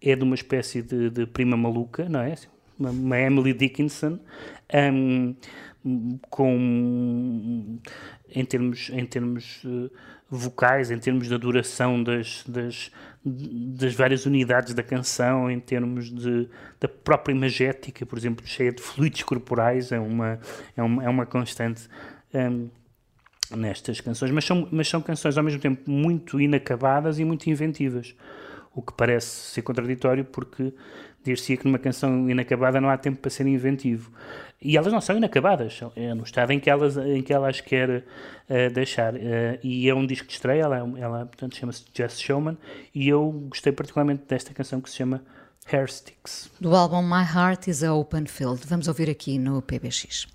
[0.03, 2.35] é de uma espécie de, de prima maluca, não é?
[2.77, 4.19] Uma, uma Emily Dickinson.
[4.75, 5.37] Um,
[6.29, 7.79] com
[8.31, 9.91] em termos, em termos uh,
[10.31, 12.91] vocais, em termos da duração das, das,
[13.25, 18.83] das várias unidades da canção, em termos de, da própria imagética, por exemplo, cheia de
[18.83, 20.39] fluidos corporais, é uma,
[20.77, 21.89] é uma, é uma constante
[22.35, 22.69] um,
[23.57, 28.15] nestas canções, mas são, mas são canções ao mesmo tempo muito inacabadas e muito inventivas.
[28.75, 30.75] o que parece ser contraditório porque
[31.29, 34.11] dir-se que numa canção inacabada não há tempo para ser inventivo.
[34.61, 37.89] E elas não são inacabadas, é no estado em que elas, em que elas quer
[37.99, 39.15] uh, deixar.
[39.15, 42.59] Uh, e é um disco de estreia, ela, ela portanto, chama-se Just Showman,
[42.95, 45.23] e eu gostei particularmente desta canção que se chama
[45.71, 46.51] Hair Sticks.
[46.61, 48.63] Do álbum My Heart is a Open Field.
[48.67, 50.27] Vamos ouvir aqui no PBX.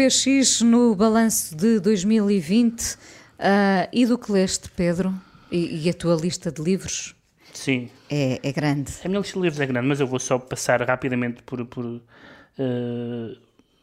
[0.00, 2.96] PBX no balanço de 2020 uh,
[3.38, 5.12] ah, e do que leste, Pedro?
[5.52, 7.14] E, e, a tua lista de livros?
[7.52, 7.90] Sim.
[8.08, 8.92] É, é, grande.
[9.04, 11.84] A minha lista de livros é grande, mas eu vou só passar rapidamente por, por
[11.84, 12.00] uh,
[12.58, 13.36] ah,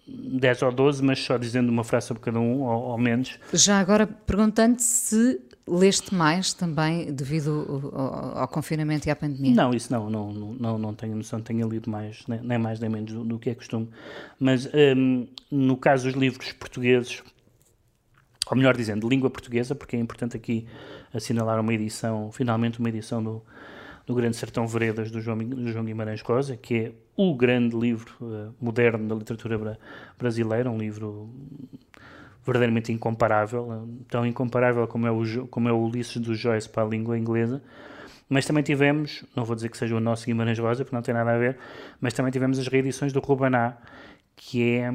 [0.08, 3.38] 10 ou 12, mas só dizendo uma frase sobre cada um, ou, ou menos.
[3.54, 9.54] Já agora perguntando se leste mais também devido ao, ao, confinamento e à pandemia?
[9.54, 13.14] Não, isso não, não, não, não tenho noção, tenho lido mais, nem mais nem menos
[13.14, 13.90] do, que é costume.
[14.40, 17.22] Mas um, no caso dos livros portugueses,
[18.50, 20.66] ou melhor dizendo, de língua portuguesa, porque é importante aqui
[21.14, 23.44] assinalar uma edição, finalmente uma edição do,
[24.06, 28.14] do Grande Sertão Veredas do João, do João Guimarães Rosa, que é o grande livro
[28.22, 29.78] uh, moderno da literatura bra
[30.18, 31.30] brasileira, um livro
[32.48, 36.86] verdadeiramente incomparável, tão incomparável como é o, como é o Ulisses do Joyce para a
[36.86, 37.62] língua inglesa.
[38.30, 41.14] Mas também tivemos, não vou dizer que seja o nosso Guimarães Rosa, porque não tem
[41.14, 41.58] nada a ver,
[42.02, 43.78] mas também tivemos as reedições do Rubaná,
[44.36, 44.92] que é,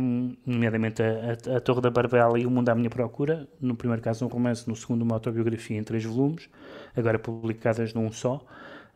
[0.46, 3.48] nomeadamente, a, a, a, Torre da Barbela e O Mundo à Minha Procura.
[3.60, 6.48] No primeiro caso, um romance, no segundo, uma autobiografia em três volumes,
[6.94, 8.44] agora publicadas num só,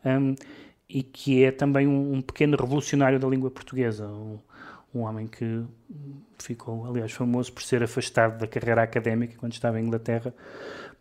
[0.05, 0.35] um,
[0.87, 4.07] e que é também um, um, pequeno revolucionário da língua portuguesa.
[4.07, 4.39] Um,
[4.97, 5.63] um homem que
[6.39, 10.33] ficou, aliás, famoso por ser afastado da carreira académica quando estava em Inglaterra,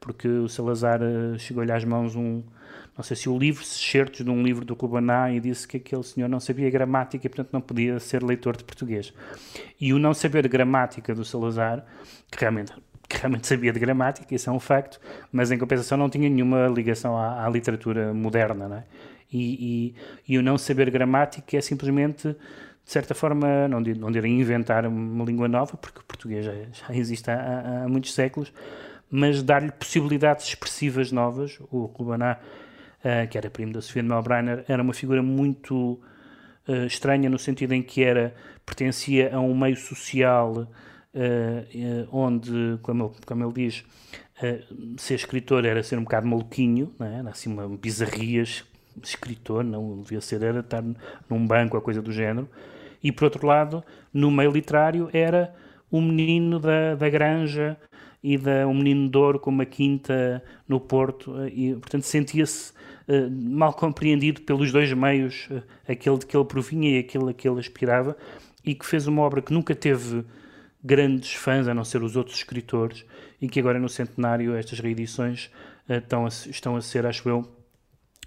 [0.01, 2.42] porque o Salazar eh, chegou-lhe às mãos um,
[2.97, 6.03] não sei se o livro, certos de um livro do Rubaná e disse que aquele
[6.03, 9.12] senhor não sabia gramática e, portanto, não podia ser leitor de português.
[9.78, 11.84] E o não saber gramática do Salazar,
[12.30, 12.72] que realmente,
[13.07, 14.99] que realmente sabia de gramática, isso é um facto,
[15.30, 18.84] mas em compensação não tinha nenhuma ligação à, à literatura moderna, não é?
[19.30, 19.94] E,
[20.28, 22.34] e, e, o não saber gramática é simplesmente,
[22.87, 26.95] de certa forma, não, não direi inventar uma língua nova, porque o português já, já
[26.95, 28.53] existe há, há, muitos séculos,
[29.11, 31.59] mas dar-lhe possibilidades expressivas novas.
[31.72, 32.39] O Rubaná,
[33.01, 36.01] uh, que era primo da Sofia de Melbrenner, era uma figura muito
[36.68, 38.32] uh, estranha no sentido em que era
[38.64, 43.84] pertencia a um meio social uh, onde, como como ele diz,
[44.97, 47.18] ser escritor era ser um bocado maluquinho, é?
[47.18, 48.64] era assim uma bizarrias,
[49.03, 50.84] escritor, não devia ser, era estar
[51.28, 52.49] num banco ou coisa do género,
[53.07, 55.54] e por outro lado, no meio literário era
[55.88, 57.76] o menino da, da granja
[58.20, 62.72] e da, um menino de ouro com uma quinta no Porto, e portanto sentia-se
[63.07, 67.32] uh, mal compreendido pelos dois meios, uh, aquele de que ele provinha e aquele a
[67.32, 68.16] que ele aspirava,
[68.64, 70.24] e que fez uma obra que nunca teve
[70.82, 73.04] grandes fãs, a não ser os outros escritores,
[73.40, 75.48] e que agora no centenário estas reedições
[75.88, 77.48] uh, estão, a, estão a ser, acho eu,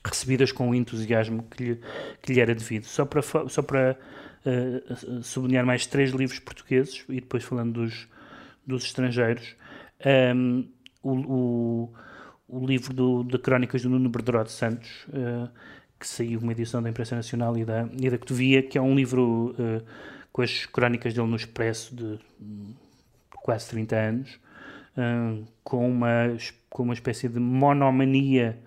[0.05, 1.81] recebidas com o entusiasmo que lhe,
[2.21, 2.85] que lhe era devido.
[2.85, 3.97] Só para, só para
[4.45, 8.07] uh, sublinhar mais três livros portugueses, e depois falando dos,
[8.65, 9.55] dos estrangeiros,
[10.05, 10.65] um, ehm,
[11.01, 11.93] o, o,
[12.47, 15.49] o, livro do, de Crónicas do Nuno Berderó de Santos, uh,
[15.99, 18.95] que saiu uma edição da Imprensa Nacional e da, e da Cotovia, que é um
[18.95, 19.83] livro uh,
[20.31, 22.19] com as crónicas dele no Expresso de
[23.41, 24.39] quase 30 anos,
[24.95, 26.37] uh, com, uma,
[26.69, 28.57] com uma espécie de monomania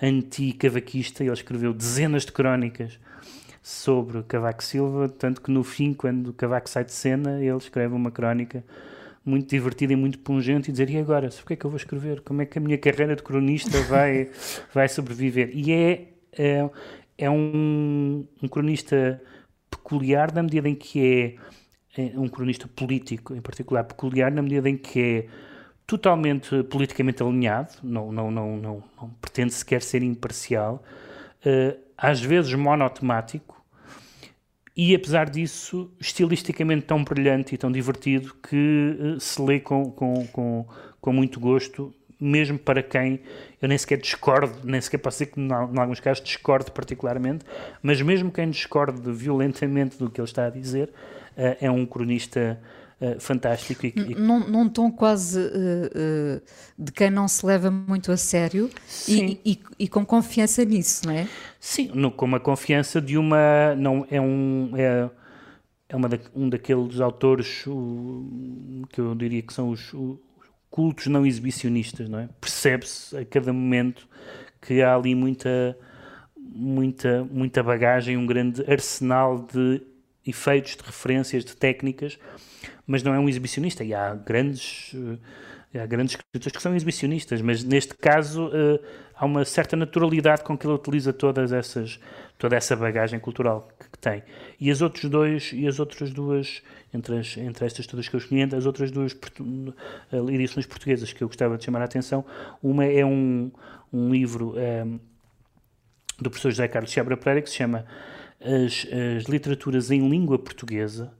[0.00, 1.24] anti-cavaquista.
[1.24, 2.98] Ele escreveu dezenas de crónicas
[3.62, 8.10] sobre Cavaco Silva, tanto que no fim, quando Cavaco sai de cena, ele escreve uma
[8.10, 8.64] crónica
[9.24, 11.76] muito divertida e muito pungente e dizer, e agora, o que é que eu vou
[11.76, 12.20] escrever?
[12.22, 14.30] Como é que a minha carreira de cronista vai,
[14.72, 15.50] vai sobreviver?
[15.52, 16.70] E é, é,
[17.18, 19.22] é um, um cronista
[19.70, 21.38] peculiar na medida em que
[21.96, 25.26] é, é um cronista político, em particular peculiar na medida em que é
[25.86, 28.82] totalmente politicamente alinhado, não, não, não, não,
[29.20, 30.84] pretende sequer ser imparcial,
[31.44, 33.60] uh, às vezes monotemático,
[34.76, 40.26] e apesar disso, estilisticamente tão brilhante e tão divertido que uh, se lê com, com,
[40.28, 40.66] com,
[41.00, 43.20] com muito gosto mesmo para quem
[43.62, 47.44] eu nem sequer discordo, nem sequer posso dizer que em alguns casos discordo particularmente,
[47.82, 50.88] mas mesmo quem discorde violentamente do que ele está a dizer,
[51.36, 52.60] uh, é um cronista
[53.00, 53.86] uh, fantástico.
[53.86, 54.14] E, e...
[54.14, 56.42] Num, num tom quase uh,
[56.78, 58.70] de quem não se leva muito a sério
[59.08, 61.28] e, e, e, com confiança nisso, não é?
[61.58, 63.74] Sim, no, com uma confiança de uma.
[63.76, 64.72] Não, é um.
[64.76, 65.10] É,
[65.88, 69.92] é uma da, um daqueles autores o, que eu diria que são os,
[70.70, 72.28] cultos não exibicionistas, não é?
[72.40, 74.08] Percebe-se a cada momento
[74.60, 75.76] que há ali muita,
[76.38, 79.82] muita, muita bagagem, um grande arsenal de
[80.24, 82.18] efeitos, de referências, de técnicas,
[82.90, 83.84] mas não é um exibicionista.
[83.84, 84.92] E há grandes,
[85.72, 88.80] eh, há grandes escritores que são exibicionistas, mas neste caso uh,
[89.14, 92.00] há uma certa naturalidade com que ele utiliza todas essas,
[92.36, 94.24] toda essa bagagem cultural que, tem.
[94.58, 96.62] E as outros dois, e as outras duas
[96.92, 99.16] entre, as, entre estas todas que eu escolhi, as outras duas
[100.10, 102.24] eh, edições portuguesas que eu gostava de chamar a atenção.
[102.60, 103.52] Uma é um,
[103.92, 104.98] um livro um,
[106.18, 107.86] do professor José Carlos Chabra Pereira que se chama
[108.40, 108.84] as,
[109.16, 111.12] as Literaturas em Língua Portuguesa,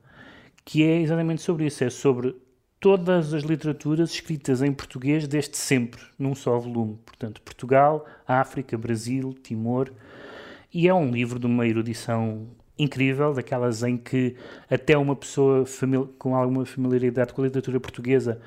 [0.70, 2.32] que é exatamente sobre isso, é sobre
[2.78, 6.96] todas as literaturas escritas em português desde sempre, num só volume.
[7.04, 9.90] Portanto, Portugal, África, Brasil, Timor.
[10.72, 12.46] E é um livro de uma erudição
[12.78, 14.36] incrível, daquelas em que
[14.70, 15.64] até uma pessoa
[16.16, 18.40] com alguma familiaridade com a literatura portuguesa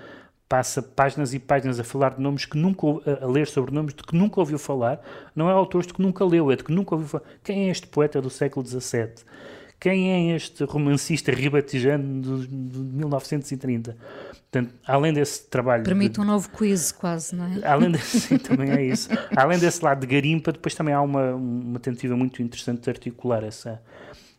[0.47, 2.88] passa páginas e páginas a falar de nomes que nunca
[3.21, 5.01] a ler sobre nomes de que nunca ouviu falar.
[5.36, 7.26] Não é autores de que nunca leu, é de que nunca ouviu falar.
[7.43, 9.26] Quem é este poeta do século XVII?
[9.84, 13.97] Quem é este romancista ribatejano de, de 1930?
[14.49, 15.84] Portanto, além desse trabalho.
[15.84, 17.67] Permite de, um novo quiz, quase, não é?
[17.67, 19.09] Além desse, sim, também é isso.
[19.36, 23.43] Além desse lado de garimpa, depois também há uma, uma tentativa muito interessante de articular
[23.43, 23.81] essa,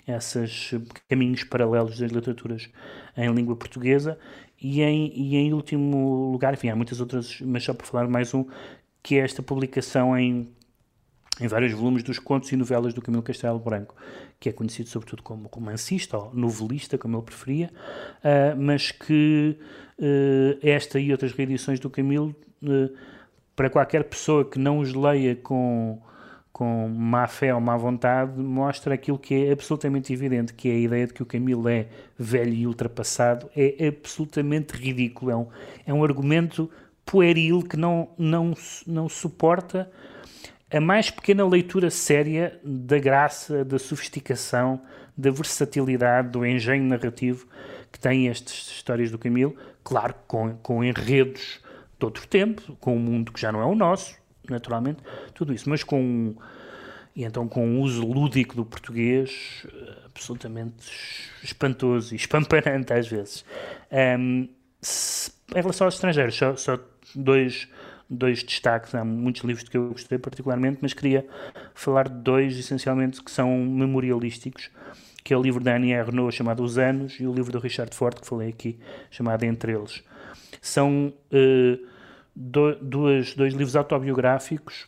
[0.08, 0.72] esses
[1.10, 2.70] caminhos paralelos das literaturas
[3.14, 4.18] em língua portuguesa
[4.58, 8.32] e em, e em último lugar, enfim, há muitas outras, mas só para falar mais
[8.32, 8.46] um,
[9.02, 10.48] que é esta publicação em,
[11.40, 13.94] em vários volumes dos contos e novelas do Camilo Castelo Branco,
[14.38, 17.70] que é conhecido sobretudo como romancista ou novelista, como ele preferia,
[18.18, 19.58] uh, mas que
[19.98, 22.96] uh, esta e outras reedições do Camilo, uh,
[23.56, 26.00] para qualquer pessoa que não os leia com
[26.52, 30.78] com má fé ou má vontade, mostra aquilo que é absolutamente evidente, que é a
[30.78, 35.32] ideia de que o Camilo é velho e ultrapassado, é absolutamente ridículo.
[35.32, 35.46] É um,
[35.84, 36.70] é um argumento
[37.04, 38.54] pueril que não, não,
[38.86, 39.90] não suporta
[40.74, 44.80] a mais pequena leitura séria da graça, da sofisticação,
[45.16, 47.46] da versatilidade, do engenho narrativo
[47.92, 51.60] que têm estas histórias do Camilo, claro, com, com enredos
[51.96, 54.16] de outro tempo, com um mundo que já não é o nosso,
[54.50, 55.00] naturalmente,
[55.32, 56.34] tudo isso, mas com
[57.14, 59.64] e então com um uso lúdico do português
[60.04, 60.90] absolutamente
[61.44, 63.44] espantoso e espamparante às vezes.
[64.18, 64.48] Um,
[64.80, 66.78] se, em relação aos estrangeiros, só, só
[67.14, 67.68] dois,
[68.08, 68.94] dois destaques.
[68.94, 71.26] Há muitos livros que eu gostei particularmente, mas queria
[71.74, 74.70] falar de dois, essencialmente, que são memorialísticos,
[75.22, 77.94] que é o livro da Annie Renault, chamado Os Anos, e o livro do Richard
[77.94, 78.78] Ford, que falei aqui,
[79.10, 80.02] chamado Entre Eles.
[80.60, 81.86] São uh,
[82.34, 84.86] do, duas, dois livros autobiográficos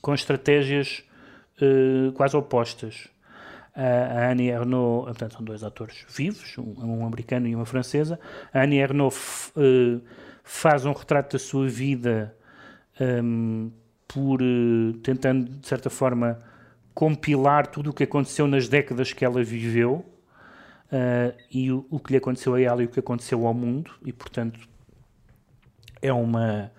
[0.00, 1.04] com estratégias
[1.60, 3.08] uh, quase opostas.
[3.72, 8.18] A Annie Ernaux, portanto, são dois atores vivos, um, um americano e uma francesa.
[8.52, 10.02] A Annie Ernaux uh,
[10.42, 12.36] faz um retrato da sua vida
[13.00, 13.70] um,
[14.06, 16.38] por uh, tentando, de certa forma,
[16.92, 20.04] compilar tudo o que aconteceu nas décadas que ela viveu
[20.92, 23.92] uh, e o, o, que lhe aconteceu a ela e o que aconteceu ao mundo,
[24.04, 24.60] e portanto
[26.02, 26.70] é uma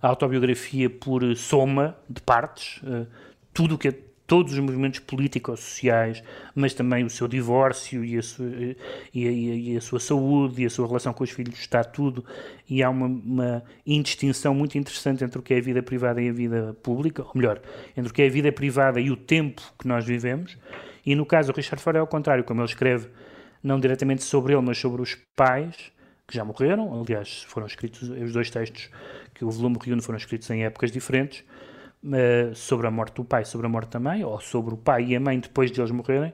[0.00, 3.06] autobiografia por soma de partes, uh,
[3.52, 6.22] tudo o que todos os movimentos políticos sociais,
[6.54, 8.46] mas também o seu divórcio e a, sua,
[9.14, 12.22] e, a, e a, sua saúde e a sua relação com os filhos, está tudo.
[12.68, 16.28] E há uma, uma, indistinção muito interessante entre o que é a vida privada e
[16.28, 17.62] a vida pública, ou melhor,
[17.96, 20.58] entre o que é a vida privada e o tempo que nós vivemos.
[21.06, 23.08] E no caso, o Richard Ford é ao contrário, como ele escreve,
[23.62, 25.90] não diretamente sobre ele, mas sobre os pais
[26.26, 27.00] que já morreram.
[27.00, 28.90] Aliás, foram escritos os dois textos
[29.32, 31.42] que o volume reúne foram escritos em épocas diferentes
[32.04, 35.04] uh, sobre a morte do pai, sobre a morte da mãe, ou sobre o pai
[35.06, 36.32] e a mãe depois de eles morrerem,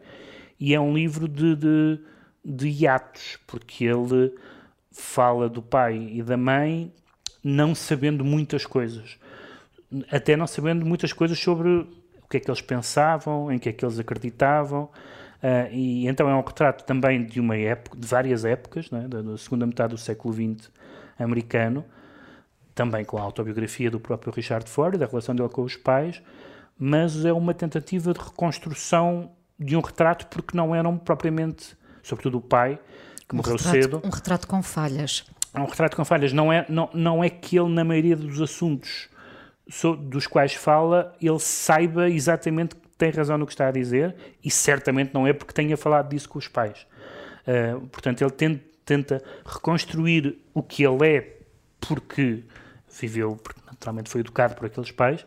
[0.58, 2.00] e é um livro de, de,
[2.44, 4.34] de hiatos, porque ele
[4.92, 6.92] fala do pai e da mãe
[7.42, 9.18] não sabendo muitas coisas,
[10.10, 13.72] até não sabendo muitas coisas sobre o que é que eles pensavam, em que é
[13.72, 18.44] que eles acreditavam, uh, e então é um retrato também de uma época, de várias
[18.44, 20.70] épocas, né, da, da segunda metade do século XX
[21.18, 21.84] americano,
[22.74, 26.20] também com a autobiografia do próprio Richard Ford, da relação dele com os pais,
[26.78, 32.40] mas é uma tentativa de reconstrução de um retrato porque não eram propriamente, sobretudo o
[32.40, 32.78] pai,
[33.28, 34.02] que um morreu retrato, cedo.
[34.04, 35.24] Um retrato com falhas.
[35.54, 36.32] É um retrato com falhas.
[36.32, 39.08] Não é, não, não é que ele, na maioria dos assuntos
[40.00, 44.50] dos quais fala, ele saiba exatamente que tem razão no que está a dizer e
[44.50, 46.86] certamente não é porque tenha falado disso com os pais.
[47.46, 51.38] Uh, portanto, ele tenta, tenta reconstruir o que ele é
[51.80, 52.44] porque
[53.00, 55.24] viveu, porque naturalmente foi educado por aqueles pais,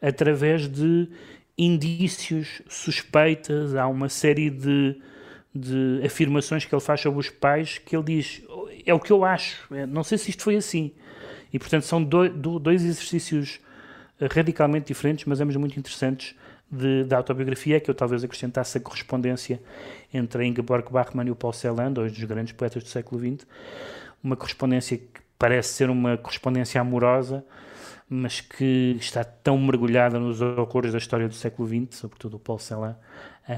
[0.00, 1.08] através de
[1.56, 4.96] indícios, suspeitas, há uma série de,
[5.54, 8.42] de afirmações que ele faz sobre os pais que ele diz,
[8.86, 10.92] é o que eu acho, é, não sei se isto foi assim.
[11.52, 13.60] E portanto são dois, dois exercícios
[14.32, 16.34] radicalmente diferentes, mas ambos muito interessantes
[16.70, 19.60] de, da autobiografia, que eu talvez acrescentasse a correspondência
[20.14, 23.46] entre a Ingeborg Bachmann e o Paul Celan, dois dos grandes poetas do século XX,
[24.22, 27.42] uma correspondência que parece ser uma correspondência amorosa,
[28.06, 32.58] mas que está tão mergulhada nos horrores da história do século XX, sobretudo o Paul
[32.58, 32.94] Celan,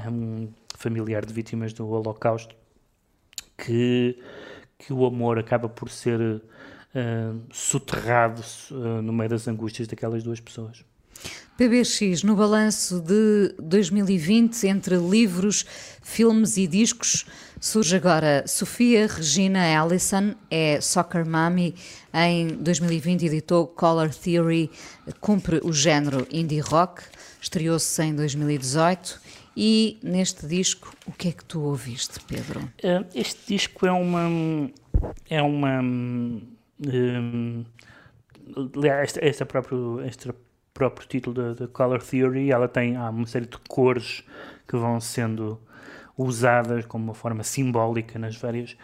[0.09, 2.55] um familiar de vítimas do Holocausto,
[3.57, 4.17] que,
[4.77, 6.41] que o amor acaba por ser uh,
[7.51, 10.85] soterrado uh, no meio das angústias daquelas duas pessoas.
[11.57, 15.63] PBX, no balanço de 2020, entre livros,
[16.01, 17.27] filmes e discos,
[17.61, 21.75] surge agora Sofia Regina Allison, é Soccer Mommy,
[22.11, 24.71] em 2020 editou Color Theory,
[25.21, 27.03] cumpre o género indie rock,
[27.39, 29.21] estreou-se em 2018
[29.55, 32.67] e neste disco, o que é que tu ouviste, Pedro?
[32.81, 34.71] Eh, este disco é uma...
[35.29, 35.81] é uma...
[35.81, 37.63] Um,
[39.03, 39.47] esta, esta.
[40.05, 40.35] Esta
[40.73, 44.23] próprio título da Color Theory, ela tem há uma série de cores
[44.67, 45.61] que vão sendo
[46.17, 48.75] usadas como uma forma simbólica nas várias,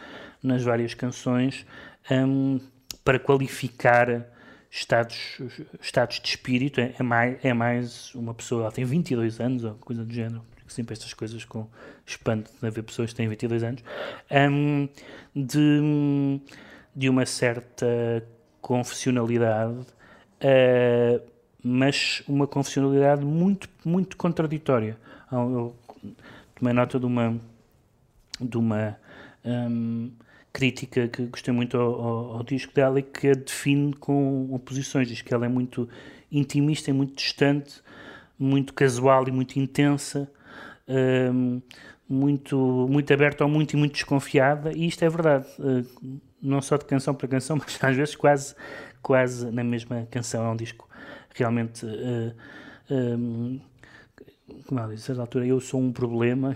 [0.42, 1.66] nas várias canções
[2.12, 2.60] um,
[3.04, 4.26] para qualificar
[4.70, 5.40] estados,
[5.82, 6.80] estados de espírito.
[6.80, 10.44] É, é, mais, é mais uma pessoa, ela tem 22 anos ou coisa do género,
[10.68, 11.68] sempre estas coisas com
[12.06, 13.84] espanto de haver pessoas que têm 22 anos,
[14.32, 14.88] um,
[15.36, 16.40] de,
[16.96, 18.24] de uma certa
[18.62, 19.86] confessionalidade.
[20.42, 24.98] Uh, mas uma confessionalidade muito, muito contraditória.
[25.32, 25.76] Eu
[26.56, 27.40] tomei nota de uma,
[28.40, 28.98] de uma
[29.44, 30.12] um,
[30.52, 35.08] crítica que gostei muito ao, ao, ao, disco dela e que a define com oposições.
[35.08, 35.88] Diz que ela é muito
[36.32, 37.82] intimista, é muito distante,
[38.38, 40.32] muito casual e muito intensa,
[40.88, 41.62] um,
[42.08, 45.48] muito, muito aberta ao muito e muito desconfiada, e isto é verdade.
[45.60, 48.56] Uh, não só de canção para canção, mas às vezes quase,
[49.02, 50.46] quase na mesma canção.
[50.46, 50.89] É um disco
[51.36, 51.86] realmente.
[52.90, 53.60] Um,
[54.66, 56.56] como ela disse, a certa altura, eu sou um problema,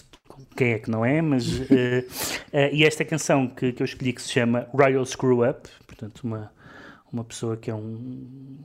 [0.56, 1.60] quem é que não é, mas.
[1.60, 1.62] uh,
[2.52, 6.20] uh, e esta canção que, que eu escolhi que se chama Royal Screw Up, portanto,
[6.24, 6.50] uma,
[7.12, 8.58] uma pessoa que é um.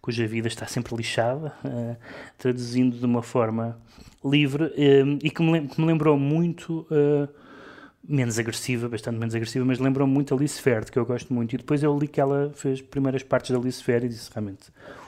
[0.00, 1.96] cuja vida está sempre lixada, uh,
[2.38, 3.78] traduzindo de uma forma
[4.24, 4.72] livre
[5.22, 6.86] e que me, que me lembrou muito.
[8.08, 11.54] Menos agressiva, bastante menos agressiva, mas lembrou muito a Alice Fair, que eu gosto muito.
[11.54, 14.64] E depois eu li que ela fez primeiras partes da Alice Fair e disse realmente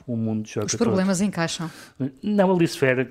[0.06, 1.26] o mundo joga Os problemas todo.
[1.26, 1.70] encaixam.
[2.22, 3.08] Não, a Alice Fair,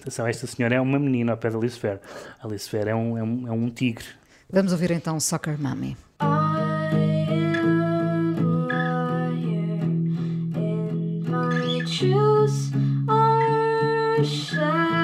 [0.00, 2.00] atenção, esta senhora é uma menina ao pé da Alice Fair.
[2.40, 4.04] A Alice Fair é um, é um, é um tigre.
[4.50, 5.96] Vamos ouvir então Soccer Mommy.
[11.86, 12.72] Shoes
[13.08, 15.01] are shackled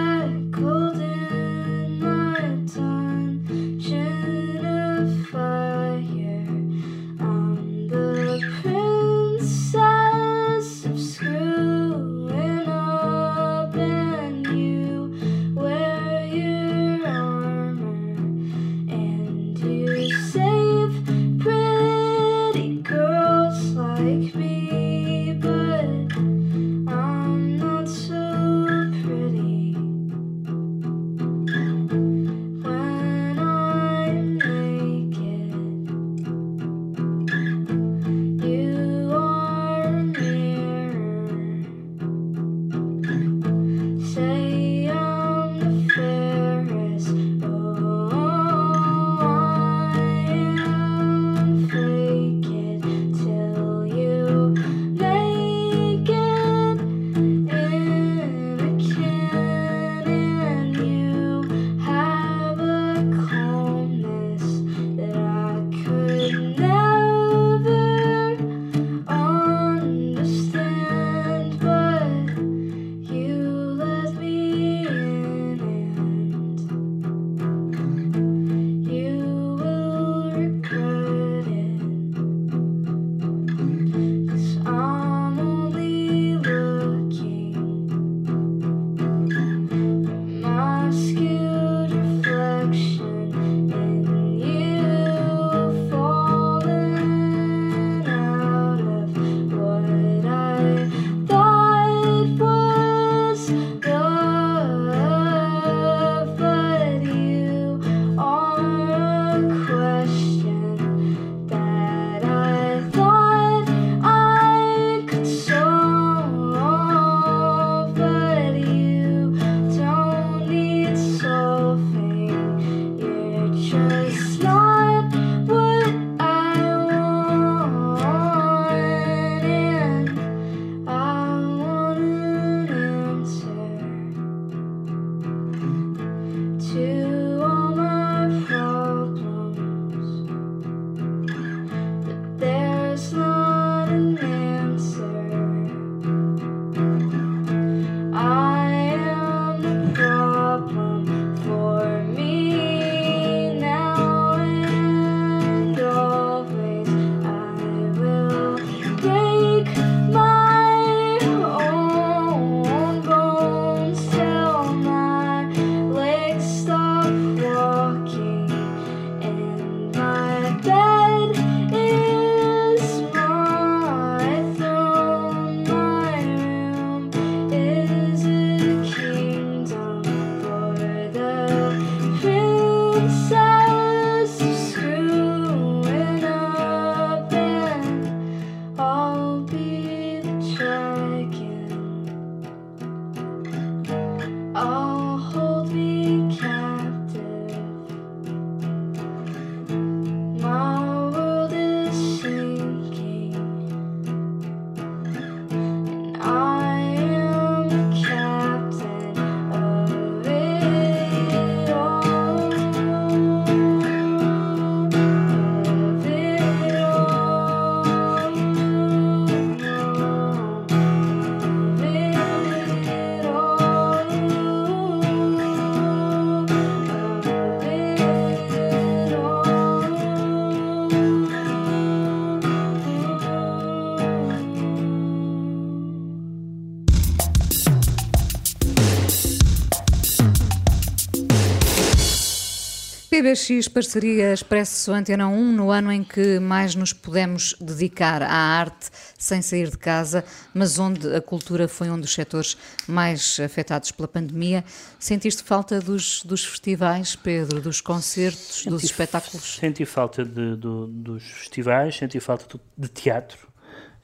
[243.28, 248.88] 3x Parceria Expresso Antena 1, no ano em que mais nos pudemos dedicar à arte
[249.18, 250.24] sem sair de casa,
[250.54, 252.56] mas onde a cultura foi um dos setores
[252.86, 254.64] mais afetados pela pandemia.
[254.98, 259.56] Sentiste falta dos, dos festivais, Pedro, dos concertos, senti, dos espetáculos?
[259.56, 263.46] Senti falta de, do, dos festivais, senti falta de teatro.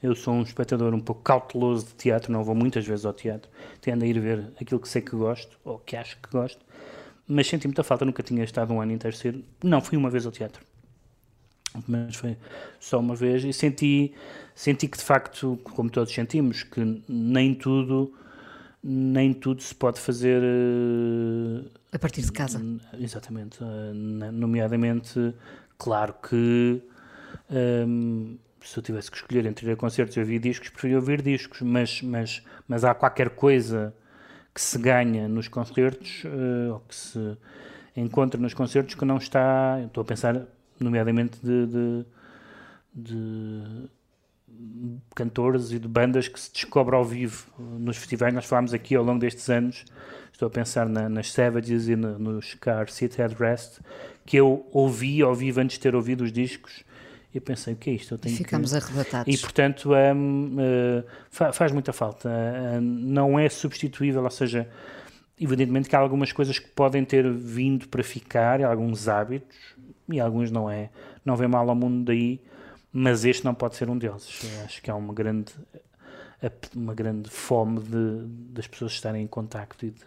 [0.03, 3.49] Eu sou um espectador um pouco cauteloso de teatro, não vou muitas vezes ao teatro,
[3.81, 6.63] tendo a ir ver aquilo que sei que gosto, ou que acho que gosto,
[7.27, 9.39] mas senti muita falta, nunca tinha estado um ano inteiro ser.
[9.63, 10.61] Não, fui uma vez ao teatro.
[11.87, 12.37] Mas foi
[12.79, 14.13] só uma vez e senti,
[14.53, 18.13] senti que de facto, como todos sentimos, que nem tudo,
[18.81, 22.61] nem tudo se pode fazer eh, A partir de casa.
[22.97, 23.57] Exatamente.
[23.61, 25.33] eh, Nomeadamente,
[25.77, 26.81] claro que
[27.87, 31.21] hum, se eu tivesse que escolher entre ir a concertos e ouvir discos, preferia ouvir
[31.21, 33.93] discos, mas, mas, mas há qualquer coisa
[34.55, 37.37] que se ganha nos concertos eh, ou que se
[37.95, 39.81] encontra nos concertos que não está.
[39.85, 40.47] Estou a pensar,
[40.79, 42.05] nomeadamente, de, de,
[42.93, 43.63] de
[45.13, 48.33] cantores e de bandas que se descobre ao vivo nos festivais.
[48.33, 49.83] Nós falámos aqui ao longo destes anos,
[50.31, 53.79] estou a pensar na- nas Savages e no- nos Car Seat Headrest,
[54.25, 56.83] que eu ouvi ao vivo antes de ter ouvido os discos
[57.37, 58.13] eu pensei, o que é isto?
[58.13, 59.33] Eu tenho que- ficamos arrebatados.
[59.33, 62.29] E portanto eh, fa- faz muita falta.
[62.29, 64.69] Eh, não é substituível, ou seja,
[65.39, 69.57] evidentemente que há algumas coisas que podem ter vindo para ficar, alguns hábitos,
[70.09, 70.89] e alguns não é.
[71.23, 72.39] Não vem mal ao mundo daí,
[72.93, 74.41] mas este não pode ser um deles.
[74.43, 75.51] Eu acho que há uma grande,
[76.75, 80.03] uma grande fome de, das pessoas estarem em contacto e de,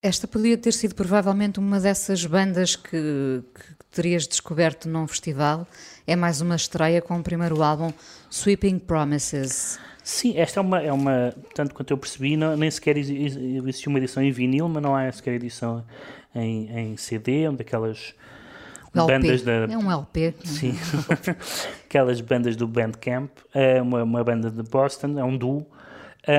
[0.00, 5.66] Esta podia ter sido provavelmente uma dessas bandas que, que terias descoberto num festival.
[6.06, 7.92] É mais uma estreia com o primeiro álbum,
[8.30, 9.76] Sweeping Promises.
[10.04, 13.56] Sim, esta é uma, é uma tanto quanto eu percebi, não, nem sequer exi- exi-
[13.56, 15.84] existe uma edição em vinil, mas não há sequer edição
[16.32, 18.14] em, em CD, onde aquelas
[18.94, 19.12] O LP.
[19.12, 19.52] bandas da.
[19.52, 20.32] É um LP.
[20.44, 20.78] Sim,
[21.84, 25.66] aquelas bandas do Bandcamp, é uma, uma banda de Boston, é um duo,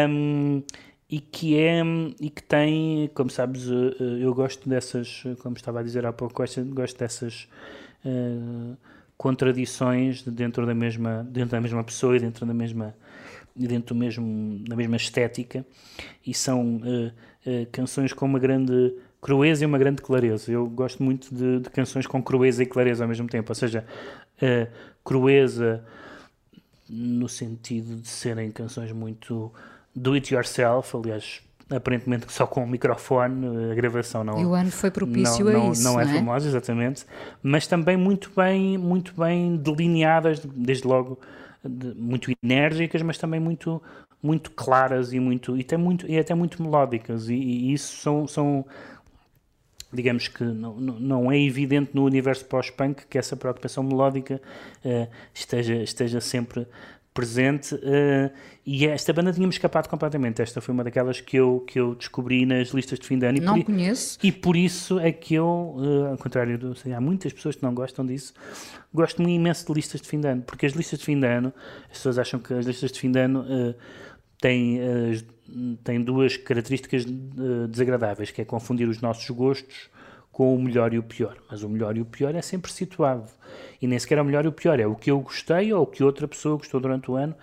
[0.09, 0.63] um,
[1.09, 1.81] e que é
[2.19, 6.13] e que tem, como sabes, eh, eh, eu gosto dessas, como estava a dizer há
[6.13, 7.47] pouco, gosto, dessas
[8.05, 8.75] eh,
[9.17, 12.95] contradições de dentro da mesma dentro da mesma pessoa e dentro da mesma
[13.53, 15.65] dentro do mesmo da mesma estética
[16.25, 17.11] e são eh,
[17.45, 20.49] eh, canções com uma grande crueza e uma grande clareza.
[20.49, 23.85] Eu gosto muito de, de canções com crueza e clareza ao mesmo tempo, ou seja,
[25.03, 25.83] crueza
[26.89, 29.51] no sentido de serem canções muito
[29.95, 34.71] do it yourself, aliás, aparentemente só com o microfone, a gravação não E o ano
[34.71, 36.13] foi propício não, a não, isso, não é não é?
[36.13, 37.05] famosa, exatamente,
[37.43, 41.19] mas também muito bem, muito bem delineadas, desde logo
[41.63, 43.81] de- muito enérgicas, mas também muito
[44.21, 48.27] muito claras e muito e até muito e até muito melódicas e, e isso são,
[48.27, 48.65] são
[49.91, 54.39] digamos que não, não é evidente no universo pós-punk que essa preocupação melódica
[54.85, 56.67] eh, esteja, esteja sempre
[57.13, 58.31] presente eh,
[58.65, 60.41] e esta banda tinha-me escapado completamente.
[60.41, 63.37] Esta foi uma daquelas que eu, que eu descobri nas listas de fim de ano.
[63.37, 64.19] E Não por, i- conheço.
[64.23, 67.63] E por isso é que eu, eh, ao contrário, do, sei, há muitas pessoas que
[67.63, 68.33] não gostam disso,
[68.93, 71.25] gosto muito imenso de listas de fim de ano, porque as listas de fim de
[71.27, 71.51] ano,
[71.89, 73.75] as pessoas acham que as listas de fim de ano eh,
[74.39, 74.79] têm,
[75.83, 77.05] têm duas características
[77.69, 79.89] desagradáveis, que é confundir os nossos gostos
[80.39, 81.35] com o melhor e o pior.
[81.51, 83.25] Mas o melhor e o pior é sempre situado.
[83.81, 85.83] E nem sequer é o melhor e o pior, é o que eu gostei ou
[85.83, 87.35] o que outra pessoa gostou durante o ano.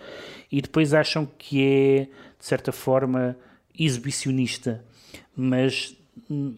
[0.50, 2.04] E depois acham que é,
[2.38, 3.36] de certa forma,
[3.78, 4.82] exibicionista.
[5.36, 5.94] Mas,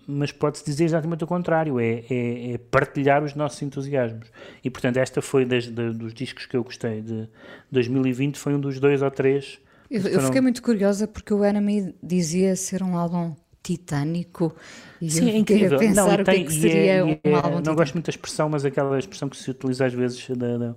[0.07, 4.31] mas pode-se dizer exatamente o contrário, é, é, é partilhar os nossos entusiasmos.
[4.63, 7.29] E, portanto, esta foi das, da- dos discos que eu gostei de
[7.73, 9.59] 2020, foi um dos dois ou três.
[9.91, 14.55] Eu, eu foram- fiquei muito curiosa porque o Enemy dizia ser um álbum titânico
[15.01, 15.69] e Sim, é incrível.
[15.69, 17.75] a pensar Não, o que é que e seria é- um é- álbum Não titânico.
[17.75, 20.75] gosto muito da expressão, mas aquela expressão que se utiliza às vezes da,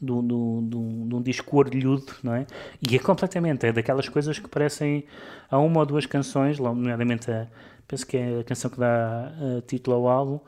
[0.00, 2.46] do, do, do, de um disco orelhudo, não é?
[2.88, 5.04] E é completamente, é daquelas coisas que parecem
[5.50, 7.46] a uma ou duas canções, nomeadamente a,
[7.86, 10.40] penso que é a canção que dá eh, título ao álbum,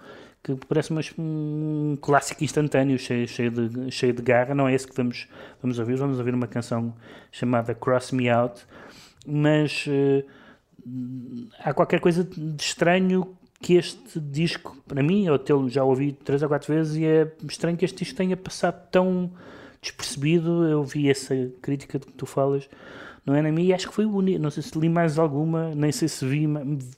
[0.43, 4.55] que parece uma- um clássico instantâneo, cheio, cheio, de, cheio de garra.
[4.55, 5.29] Não é esse que vamos,
[5.63, 6.95] vamos ouvir, vamos ouvir uma canção
[7.31, 8.63] chamada Cross Me Out,
[9.27, 10.25] mas eh,
[11.59, 16.49] há qualquer coisa de estranho que este disco, para mim, eu já ouvi três ou
[16.49, 19.31] quatro vezes e é estranho que este disco tenha passado tão
[19.83, 20.65] despercebido.
[20.67, 22.69] Eu vi essa crítica de que tu falas
[23.27, 25.19] não é na minha, e acho que foi o único, não sei se li mais
[25.19, 26.49] alguma, nem sei se vi,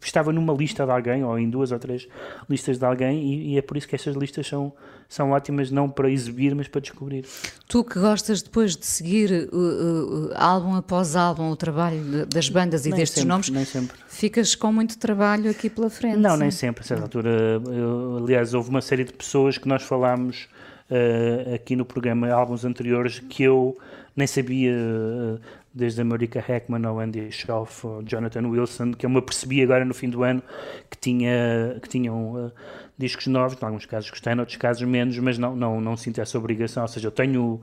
[0.00, 2.06] estava numa lista de alguém, ou em duas ou três
[2.48, 4.72] listas de alguém, e, e é por isso que estas listas são,
[5.08, 7.24] são ótimas, não para exibir, mas para descobrir.
[7.68, 12.24] Tu que gostas depois de seguir uh, uh, uh, álbum após álbum o trabalho de-
[12.26, 13.96] das bandas e Nem destes sempre, nomes, nem sempre.
[14.08, 16.16] ficas com muito trabalho aqui pela frente.
[16.18, 16.58] Não, nem sim.
[16.58, 16.82] sempre.
[16.82, 17.30] A certa altura,
[17.66, 20.48] eu- aliás, houve uma série de pessoas que nós falámos
[20.94, 23.78] eh, aqui no programa, álbuns anteriores, que eu
[24.14, 25.38] nem sabia, eh,
[25.74, 29.84] desde a Marika Heckman ao Andy Schauf, ao Jonathan Wilson, que eu me apercebi agora
[29.84, 30.42] no fim do ano
[30.90, 32.52] que, tinha, que tinham eh,
[32.98, 36.20] discos novos, em alguns casos gostei, em outros casos menos, mas não, não, não sinto
[36.20, 36.82] essa obrigação.
[36.82, 37.60] Ou seja, eu tenho,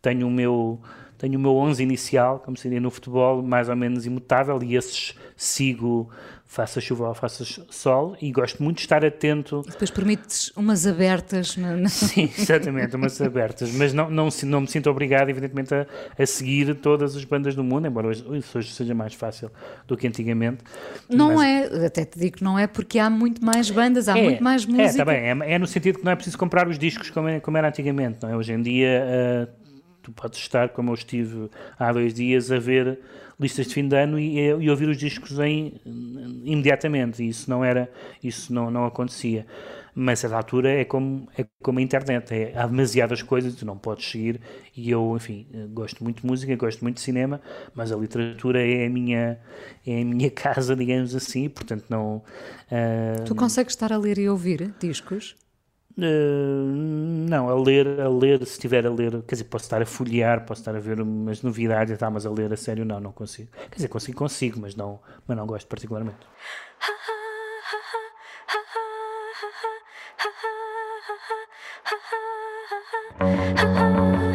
[0.00, 0.80] tenho o meu.
[1.18, 5.14] Tenho o meu 11 inicial, como seria no futebol, mais ou menos imutável, e esses
[5.36, 6.08] sigo,
[6.50, 11.56] faça chuva ou faça sol, e gosto muito de estar atento Depois permites umas abertas.
[11.88, 15.86] Sim, exatamente, umas abertas, mas não, não, não me sinto obrigado, evidentemente, a,
[16.18, 19.48] a seguir todas as bandas do mundo, embora hoje, isso hoje seja mais fácil
[19.86, 20.64] do que antigamente.
[21.08, 24.18] Não Mas- é, até te digo que não é porque há muito mais bandas, há
[24.18, 24.82] é, muito mais música.
[24.88, 27.28] É, tá bem, é, é no sentido que não é preciso comprar os discos como,
[27.28, 28.36] é- como era antigamente, não é?
[28.36, 29.48] Hoje em dia, ah,
[30.02, 31.48] tu podes estar, como eu estive
[31.78, 32.98] há dois dias, a ver
[33.40, 35.80] listas de fim de ano e, e ouvir os discos em,
[36.44, 37.90] imediatamente, isso não era,
[38.22, 39.46] isso não, não acontecia.
[39.92, 43.66] Mas a da altura é como, é como a internet, é, há demasiadas coisas, tu
[43.66, 44.40] não podes seguir,
[44.76, 47.40] e eu, enfim, gosto muito de música, gosto muito de cinema,
[47.74, 49.38] mas a literatura é a minha,
[49.84, 52.22] é a minha casa, digamos assim, portanto não...
[52.70, 55.34] ah, Tu consegues estar a ler e ouvir discos?
[55.98, 56.72] Uh,
[57.28, 60.46] não, a ler, a ler, se estiver a ler, quer dizer, posso estar a folhear,
[60.46, 63.50] posso estar a ver umas novidades, tá, mas a ler a sério não, não consigo.
[63.70, 66.18] Quer dizer, consigo, consigo, mas não, mas não gosto particularmente.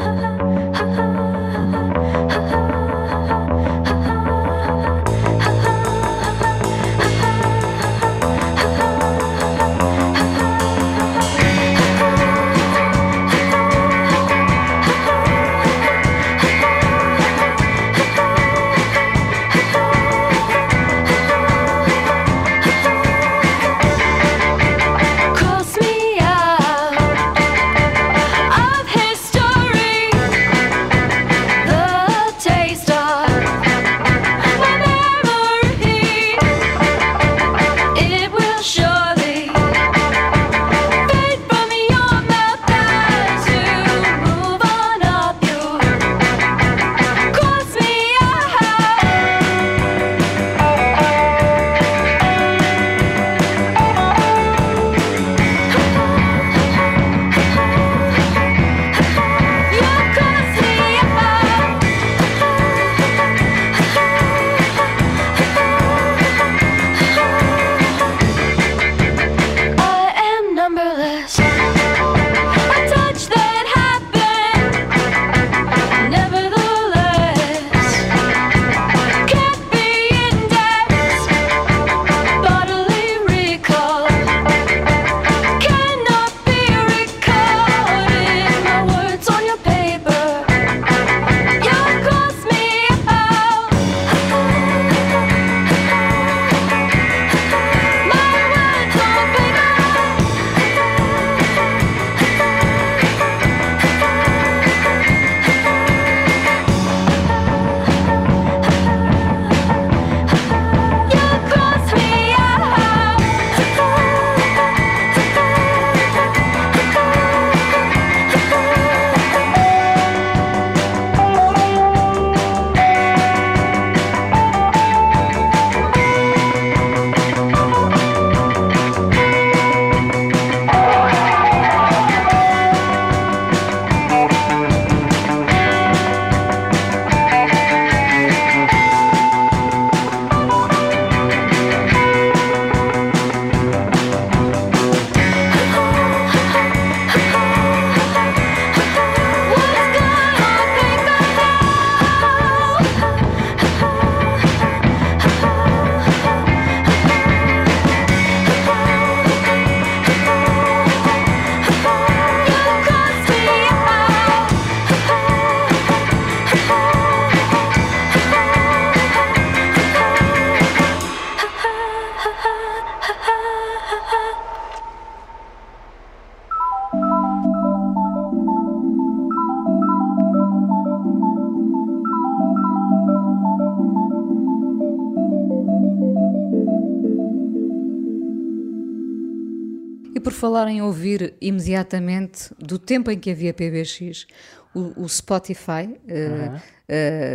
[190.46, 194.28] falar em ouvir imediatamente, do tempo em que havia PBX,
[194.76, 196.60] o, o Spotify uh, uh,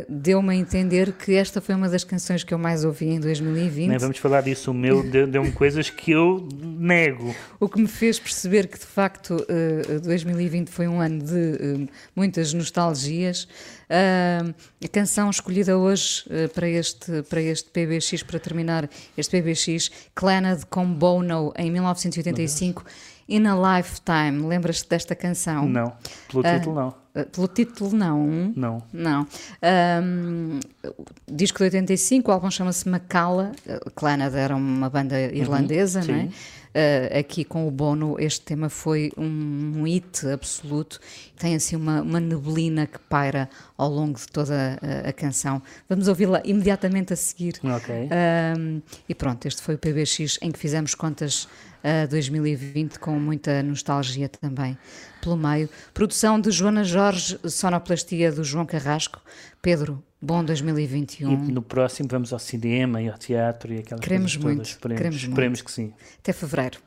[0.09, 3.89] deu-me a entender que esta foi uma das canções que eu mais ouvi em 2020.
[3.89, 6.47] Nem vamos falar disso, o meu deu- deu-me coisas que eu
[6.81, 7.35] nego.
[7.61, 11.89] O que me fez perceber que de facto uh, 2020 foi um ano de uh,
[12.17, 13.45] muitas nostalgias.
[13.45, 16.25] Uh, a canção escolhida hoje
[16.55, 22.83] para, este, para este PBX, para terminar este PBX, Clannad com Bono em 1985,
[23.29, 24.47] In a Lifetime.
[24.49, 25.69] Lembras-te desta canção?
[25.69, 25.93] Não,
[26.31, 26.89] pelo título não.
[26.89, 28.53] uh, Pelo título, não.
[28.57, 28.83] Não.
[28.91, 29.27] Não.
[30.03, 30.61] Um,
[31.31, 33.53] disco de 85, o álbum chama-se Macala.
[33.95, 36.23] Clannad era uma banda irlandesa, não é?
[36.23, 36.33] sim.
[36.71, 41.01] Uh, aqui com o Bono, este tema foi um, um hit absoluto.
[41.37, 45.61] Tem assim uma, uma neblina que paira ao longo de toda a, a canção.
[45.89, 47.55] Vamos ouvi-la imediatamente a seguir.
[47.65, 48.09] Ok.
[49.09, 51.49] E pronto, este foi o PBX em que fizemos contas
[51.83, 54.79] a 2020 com muita nostalgia também
[55.21, 55.69] pelo meio.
[55.93, 59.21] Produção de Joana Jorge, sonoplastia do João Carrasco.
[59.61, 61.49] Pedro, bom 2021.
[61.49, 64.55] E no próximo vamos ao cinema e ao teatro e aquelas Queremos coisas todas.
[64.57, 65.65] muito, Esperemos, queremos esperemos muito.
[65.65, 65.93] que sim.
[66.19, 66.79] Até fevereiro.